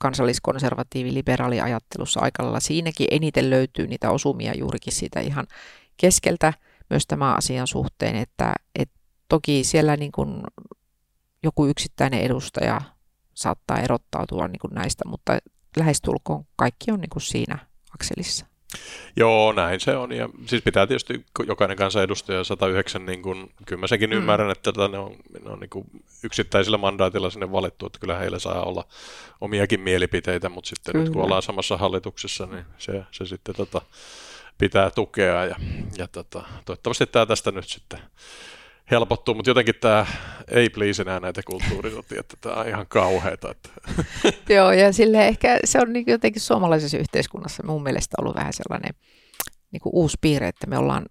[0.00, 5.46] kansalliskonservatiivi liberaali ajattelussa aika lailla siinäkin eniten löytyy niitä osumia juurikin siitä ihan
[5.96, 6.52] keskeltä
[6.90, 10.42] myös tämän asian suhteen, että, että toki siellä niin kuin
[11.42, 12.80] joku yksittäinen edustaja
[13.34, 15.38] saattaa erottautua niin kuin näistä, mutta
[15.76, 17.58] lähestulkoon kaikki on niin kuin siinä
[17.94, 18.46] akselissa.
[19.16, 20.12] Joo, näin se on.
[20.12, 24.16] Ja siis pitää tietysti jokainen kansanedustaja 109, niin kun, kyllä mä sekin mm.
[24.16, 25.86] ymmärrän, että tota, ne on, ne on niin kuin
[26.24, 28.84] yksittäisillä mandaatilla sinne valittu, että kyllä heillä saa olla
[29.40, 31.04] omiakin mielipiteitä, mutta sitten kyllä.
[31.04, 33.82] nyt kun ollaan samassa hallituksessa, niin se, se sitten tota,
[34.58, 35.56] pitää tukea ja,
[35.98, 38.00] ja tota, toivottavasti tämä tästä nyt sitten
[38.90, 40.06] helpottuu, mutta jotenkin tämä
[40.48, 43.50] ei please enää näitä kulttuurisotia, että tämä on ihan kauheata.
[43.50, 43.68] Että.
[44.54, 48.94] Joo, ja sille ehkä se on niin jotenkin suomalaisessa yhteiskunnassa mun mielestä ollut vähän sellainen
[49.72, 51.06] niin kuin uusi piirre, että me ollaan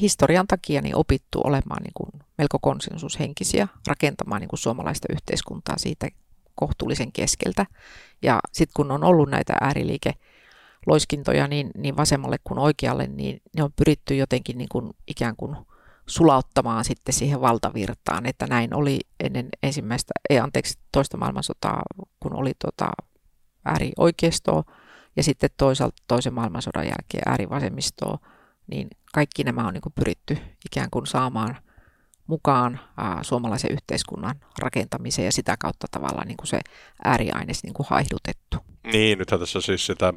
[0.00, 6.08] historian takia niin opittu olemaan niin kuin melko konsensushenkisiä, rakentamaan niin kuin suomalaista yhteiskuntaa siitä
[6.54, 7.66] kohtuullisen keskeltä.
[8.22, 10.12] Ja sitten kun on ollut näitä ääriliike
[10.86, 15.56] loiskintoja niin, niin vasemmalle kuin oikealle, niin ne on pyritty jotenkin niin kuin ikään kuin–
[16.06, 21.82] sulauttamaan sitten siihen valtavirtaan, että näin oli ennen ensimmäistä, ei anteeksi, toista maailmansotaa,
[22.20, 22.90] kun oli tota
[23.64, 24.64] äärioikeistoa
[25.16, 28.18] ja sitten toisaalta toisen maailmansodan jälkeen äärivasemmistoa,
[28.66, 31.56] niin kaikki nämä on niin pyritty ikään kuin saamaan
[32.26, 36.60] mukaan ää, suomalaisen yhteiskunnan rakentamiseen ja sitä kautta tavallaan niin se
[37.04, 38.56] ääriaines niin haihdutettu.
[38.92, 40.14] Niin, nythän tässä siis sitä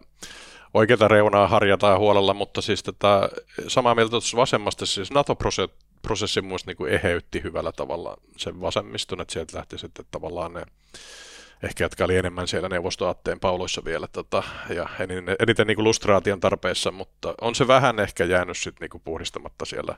[0.74, 3.30] oikeata reunaa harjataan huolella, mutta siis tätä
[3.68, 9.58] samaa mieltä tuossa vasemmasta, siis NATO-prosessi muista niin eheytti hyvällä tavalla sen vasemmiston, että sieltä
[9.58, 10.64] lähti sitten tavallaan ne
[11.64, 14.44] ehkä jotka oli enemmän siellä neuvostoaatteen pauloissa vielä tota,
[14.76, 18.90] ja eniten, eniten niin kuin lustraation tarpeessa, mutta on se vähän ehkä jäänyt sitten niin
[18.90, 19.96] kuin puhdistamatta siellä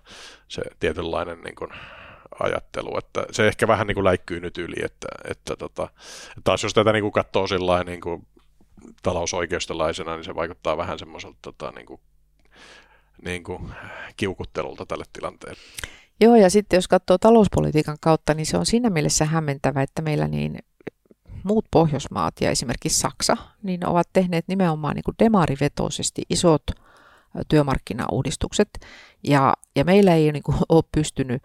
[0.48, 1.70] se tietynlainen niin kuin
[2.40, 5.90] ajattelu, että se ehkä vähän niin kuin läikkyy nyt yli, että, että tota,
[6.44, 8.28] taas jos tätä niin kuin katsoo sillä niin kuin
[9.04, 12.00] talousoikeistolaisena, niin se vaikuttaa vähän semmoiselta tota, niin kuin,
[13.26, 13.72] niin kuin
[14.18, 15.60] kiukuttelulta tälle tilanteelle.
[16.22, 20.28] Joo, ja sitten jos katsoo talouspolitiikan kautta, niin se on siinä mielessä hämmentävä, että meillä
[20.28, 20.60] niin
[21.44, 26.64] muut Pohjoismaat ja esimerkiksi Saksa, niin ovat tehneet nimenomaan niin kuin demarivetoisesti isot
[27.48, 28.70] työmarkkinauudistukset,
[29.24, 31.44] ja, ja meillä ei niin kuin, ole pystynyt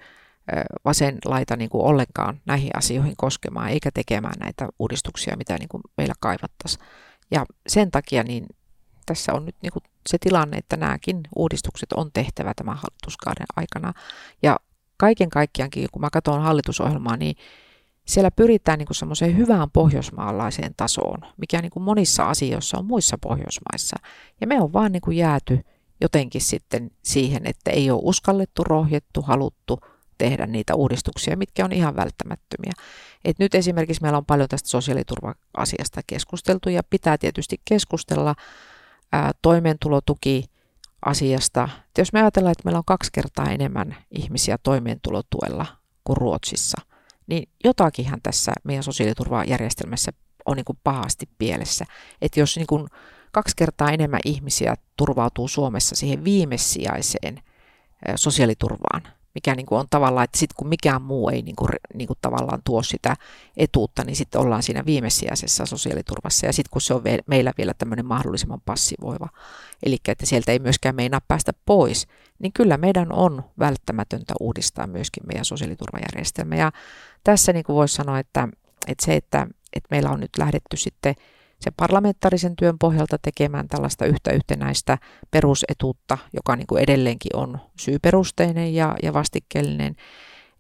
[0.85, 5.83] vasen laita niin kuin ollenkaan näihin asioihin koskemaan, eikä tekemään näitä uudistuksia, mitä niin kuin
[5.97, 6.85] meillä kaivattaisiin.
[7.31, 8.47] Ja sen takia niin
[9.07, 13.93] tässä on nyt niin kuin se tilanne, että nämäkin uudistukset on tehtävä tämän hallituskauden aikana.
[14.43, 14.57] Ja
[14.97, 17.37] kaiken kaikkiaankin, kun mä katson hallitusohjelmaa, niin
[18.07, 23.97] siellä pyritään niin semmoiseen hyvään pohjoismaalaiseen tasoon, mikä niin kuin monissa asioissa on muissa Pohjoismaissa.
[24.41, 25.61] Ja me on vaan niin kuin jääty
[26.01, 29.81] jotenkin sitten siihen, että ei ole uskallettu, rohjettu, haluttu
[30.19, 32.73] tehdä niitä uudistuksia, mitkä on ihan välttämättömiä.
[33.25, 38.35] Et nyt esimerkiksi meillä on paljon tästä sosiaaliturva-asiasta keskusteltu ja pitää tietysti keskustella
[39.13, 40.45] ää, toimeentulotuki
[41.07, 41.69] asiasta.
[41.85, 45.67] Et jos me ajatellaan, että meillä on kaksi kertaa enemmän ihmisiä toimeentulotuella
[46.05, 46.83] kuin Ruotsissa,
[47.27, 50.13] niin jotakinhan tässä meidän sosiaaliturvajärjestelmässä
[50.47, 51.85] on niin kuin pahasti pielessä.
[52.23, 52.89] Että jos niin kuin
[53.33, 57.43] kaksi kertaa enemmän ihmisiä turvautuu Suomessa siihen viimesijaiseen
[58.17, 59.03] sosiaaliturvaan,
[59.37, 62.19] mikä niin kuin on tavallaan, että sitten kun mikään muu ei niin kuin, niin kuin
[62.23, 63.17] tavallaan tuo sitä
[63.57, 68.07] etuutta, niin sitten ollaan siinä viimesijaisessa sosiaaliturvassa ja sitten kun se on meillä vielä tämmöinen
[68.07, 69.29] mahdollisimman passivoiva,
[69.83, 72.07] eli että sieltä ei myöskään meinaa päästä pois,
[72.39, 76.57] niin kyllä meidän on välttämätöntä uudistaa myöskin meidän sosiaaliturvajärjestelmä.
[76.57, 76.73] Ja
[77.25, 78.49] tässä niin kuin voisi sanoa, että,
[78.87, 81.15] että se, että, että meillä on nyt lähdetty sitten
[81.67, 84.99] sen parlamentaarisen työn pohjalta tekemään tällaista yhtä yhtenäistä
[85.31, 89.97] perusetuutta, joka niin kuin edelleenkin on syyperusteinen ja, ja vastikkeellinen,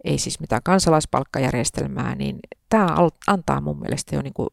[0.04, 2.38] ei siis mitään kansalaispalkkajärjestelmää, niin
[2.68, 2.96] tämä
[3.26, 4.48] antaa mun mielestä jo niin kuin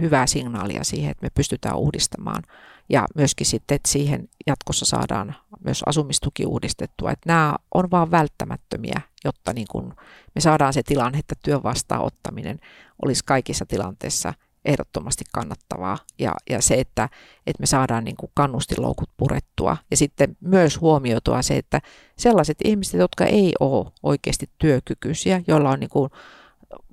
[0.00, 2.42] hyvää signaalia siihen, että me pystytään uudistamaan
[2.88, 5.34] ja myöskin sitten, että siihen jatkossa saadaan
[5.64, 7.10] myös asumistuki uudistettua.
[7.10, 9.92] Että nämä on vaan välttämättömiä, jotta niin kuin
[10.34, 12.58] me saadaan se tilanne, että työn vastaanottaminen
[13.04, 14.34] olisi kaikissa tilanteissa–
[14.68, 15.98] ehdottomasti kannattavaa.
[16.18, 17.08] Ja, ja se, että,
[17.46, 19.76] että me saadaan niin kuin kannustiloukut purettua.
[19.90, 21.80] Ja sitten myös huomioitua se, että
[22.16, 26.10] sellaiset ihmiset, jotka ei ole oikeasti työkykyisiä, joilla on niin kuin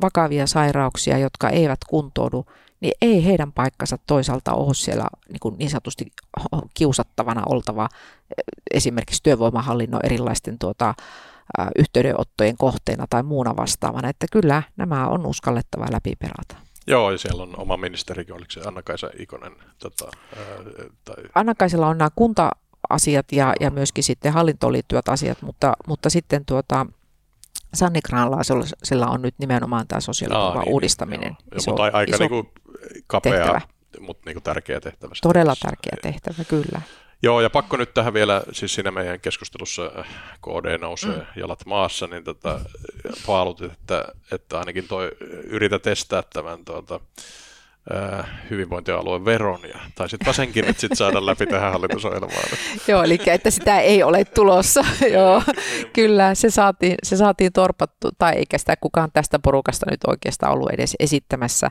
[0.01, 2.45] vakavia sairauksia, jotka eivät kuntoudu,
[2.79, 6.05] niin ei heidän paikkansa toisaalta ole siellä niin, kuin niin sanotusti
[6.73, 7.89] kiusattavana oltava
[8.73, 10.93] esimerkiksi työvoimahallinnon erilaisten tuota,
[11.79, 16.64] yhteydenottojen kohteena tai muuna vastaavana, että kyllä nämä on uskallettava läpiperata.
[16.87, 19.51] Joo, ja siellä on oma ministerikin, oliko se Anna-Kaisa Ikonen?
[19.79, 20.05] Tota,
[20.37, 20.43] ää,
[21.05, 21.15] tai...
[21.35, 26.85] Anna-Kaisella on nämä kunta-asiat ja, ja myöskin sitten hallintoon liittyvät asiat, mutta, mutta sitten tuota,
[27.73, 31.37] Sanni Granlaisella on nyt nimenomaan tämä sosiaaliturvan niin, uudistaminen.
[31.51, 32.51] Joo, iso, mutta aika iso niin
[33.07, 33.61] kapea, tehtävä.
[33.99, 35.13] mutta niin kuin tärkeä tehtävä.
[35.21, 36.81] Todella tärkeä tehtävä, kyllä.
[37.25, 40.07] Joo, ja pakko nyt tähän vielä, siis siinä meidän keskustelussa äh,
[40.41, 41.25] KD nousee mm.
[41.35, 42.59] jalat maassa, niin tota,
[43.25, 45.11] paalutit, että, että ainakin toi,
[45.43, 46.99] yritä testaa tämän tuota,
[47.95, 52.43] äh, hyvinvointialueen veron, ja taisit vasenkin nyt sit saada läpi tähän hallitusohjelmaan.
[52.87, 54.85] Joo, eli että sitä ei ole tulossa.
[55.13, 55.41] Joo,
[55.93, 60.71] kyllä, se saatiin, se saatiin torpattu, tai eikä sitä kukaan tästä porukasta nyt oikeastaan ollut
[60.71, 61.69] edes esittämässä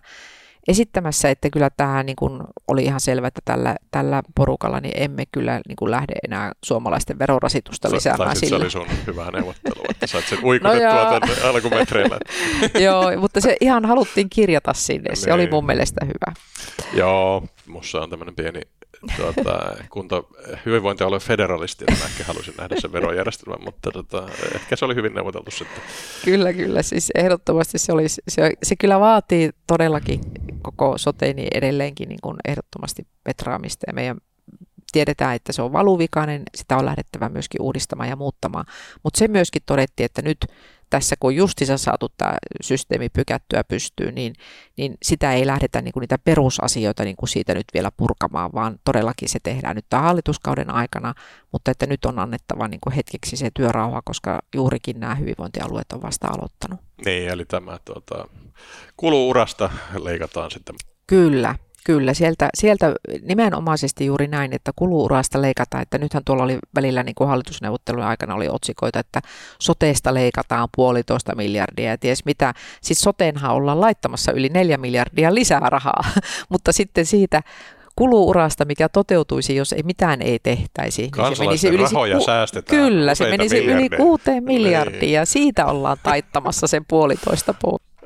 [0.68, 5.24] esittämässä, että kyllä tämä niin kuin oli ihan selvä, että tällä, tällä porukalla niin emme
[5.32, 8.58] kyllä niin kuin lähde enää suomalaisten verorasitusta lisäämään sillä.
[8.58, 12.18] Se oli sun hyvää neuvottelua, että sait sen uikutettua no tänne alkumetreillä.
[12.86, 15.34] joo, mutta se ihan haluttiin kirjata sinne, se niin.
[15.34, 16.36] oli mun mielestä hyvä.
[16.92, 18.60] Joo, musta on tämmöinen pieni
[19.16, 20.22] tuota, kunta,
[20.66, 25.14] hyvinvointialue federalisti, että mä ehkä halusin nähdä sen verojärjestelmän, mutta tota, ehkä se oli hyvin
[25.14, 25.82] neuvoteltu sitten.
[26.24, 26.82] Kyllä, kyllä.
[26.82, 30.20] Siis ehdottomasti se, oli, se, se kyllä vaatii todellakin
[30.64, 34.16] koko soteini niin edelleenkin niin kuin ehdottomasti petraamista ja meidän
[34.94, 38.64] tiedetään, että se on valuvikainen, sitä on lähdettävä myöskin uudistamaan ja muuttamaan.
[39.02, 40.46] Mutta se myöskin todettiin, että nyt
[40.90, 44.34] tässä kun justissa saatu tämä systeemi pykättyä pystyyn, niin,
[44.76, 48.78] niin sitä ei lähdetä niin kuin niitä perusasioita niin kuin siitä nyt vielä purkamaan, vaan
[48.84, 51.14] todellakin se tehdään nyt tämän hallituskauden aikana,
[51.52, 56.02] mutta että nyt on annettava niin kuin hetkeksi se työrauha, koska juurikin nämä hyvinvointialueet on
[56.02, 56.80] vasta aloittanut.
[57.04, 58.28] Niin, eli tämä tuota,
[58.96, 59.70] kuluurasta
[60.02, 60.74] leikataan sitten.
[61.06, 67.02] Kyllä, Kyllä, sieltä, sieltä nimenomaisesti juuri näin, että kuluurasta leikataan, että nythän tuolla oli välillä
[67.02, 69.20] niin kuin hallitusneuvottelujen aikana oli otsikoita, että
[69.58, 72.54] soteesta leikataan puolitoista miljardia ja ties mitä.
[72.80, 76.04] Siis soteenhan ollaan laittamassa yli neljä miljardia lisää rahaa,
[76.52, 77.42] mutta sitten siitä
[77.96, 81.02] kuluurasta, mikä toteutuisi, jos ei mitään ei tehtäisi.
[81.02, 82.80] Niin se menisi yli, rahoja ku- säästetään.
[82.80, 83.86] Kyllä, se menisi miljardia.
[83.86, 85.12] yli kuuteen miljardia niin.
[85.12, 87.54] ja siitä ollaan taittamassa sen puolitoista.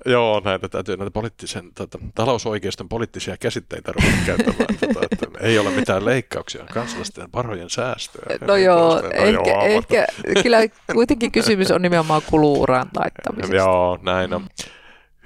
[0.09, 4.79] Joo, näitä täytyy näitä poliittisen, tota, talousoikeiston poliittisia käsitteitä ruveta käyttämään.
[4.81, 8.37] tota, että ei ole mitään leikkauksia, kansalaisten varojen säästöä.
[8.41, 10.07] No joo, ehkä, joo, ehkä
[10.43, 10.59] kyllä
[10.93, 13.57] kuitenkin kysymys on nimenomaan kuluuraan taittamisesta.
[13.57, 14.47] Joo, näin on.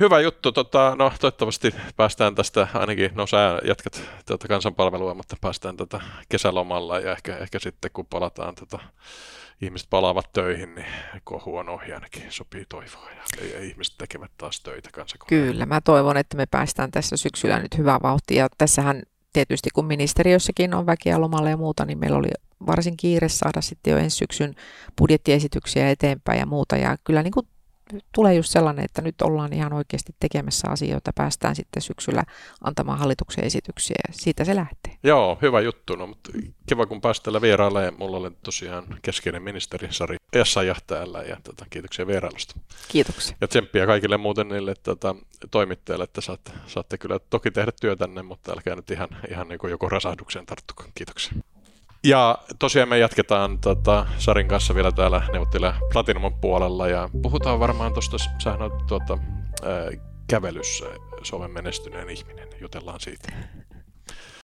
[0.01, 0.53] Hyvä juttu.
[0.53, 6.05] Tota, no, toivottavasti päästään tästä, ainakin, no sä jatkat tuota kansanpalvelua, mutta päästään tätä tota
[6.29, 8.79] kesälomalla ja ehkä, ehkä sitten kun palataan tota,
[9.63, 10.87] ihmiset palaavat töihin, niin
[11.25, 15.47] kohu on ohi ainakin, sopii toivoa ja, ja ihmiset tekevät taas töitä kansakunnan.
[15.47, 18.49] Kyllä, mä toivon, että me päästään tässä syksyllä nyt hyvää vauhtia.
[18.59, 19.03] Tässähän
[19.33, 22.31] tietysti kun ministeriössäkin on väkeä lomalle ja muuta, niin meillä oli
[22.67, 24.55] varsin kiire saada sitten jo ensi syksyn
[24.99, 26.77] budjettiesityksiä eteenpäin ja muuta.
[26.77, 27.47] Ja kyllä niin kuin
[28.15, 32.23] tulee just sellainen, että nyt ollaan ihan oikeasti tekemässä asioita, päästään sitten syksyllä
[32.65, 34.97] antamaan hallituksen esityksiä ja siitä se lähtee.
[35.03, 35.97] Joo, hyvä juttu.
[35.97, 36.31] No, mutta
[36.67, 37.91] kiva kun päästellä vieraille.
[37.91, 42.55] Mulla oli tosiaan keskeinen ministeri Sari Essayah täällä ja tota, kiitoksia vierailusta.
[42.89, 43.37] Kiitoksia.
[43.41, 45.15] Ja tsemppiä kaikille muuten niille tota,
[45.51, 49.71] toimittajille, että saatte, saatte kyllä toki tehdä työtänne, mutta älkää nyt ihan, ihan niin kuin
[49.71, 50.85] joku rasahdukseen tarttuko.
[50.95, 51.33] Kiitoksia.
[52.07, 57.93] Ja tosiaan me jatketaan tota, Sarin kanssa vielä täällä neuvottele Platinumon puolella ja puhutaan varmaan
[57.93, 59.19] tuosta, sähän on tuota,
[60.27, 60.85] kävelyssä
[61.23, 63.33] Suomen menestyneen ihminen, jutellaan siitä.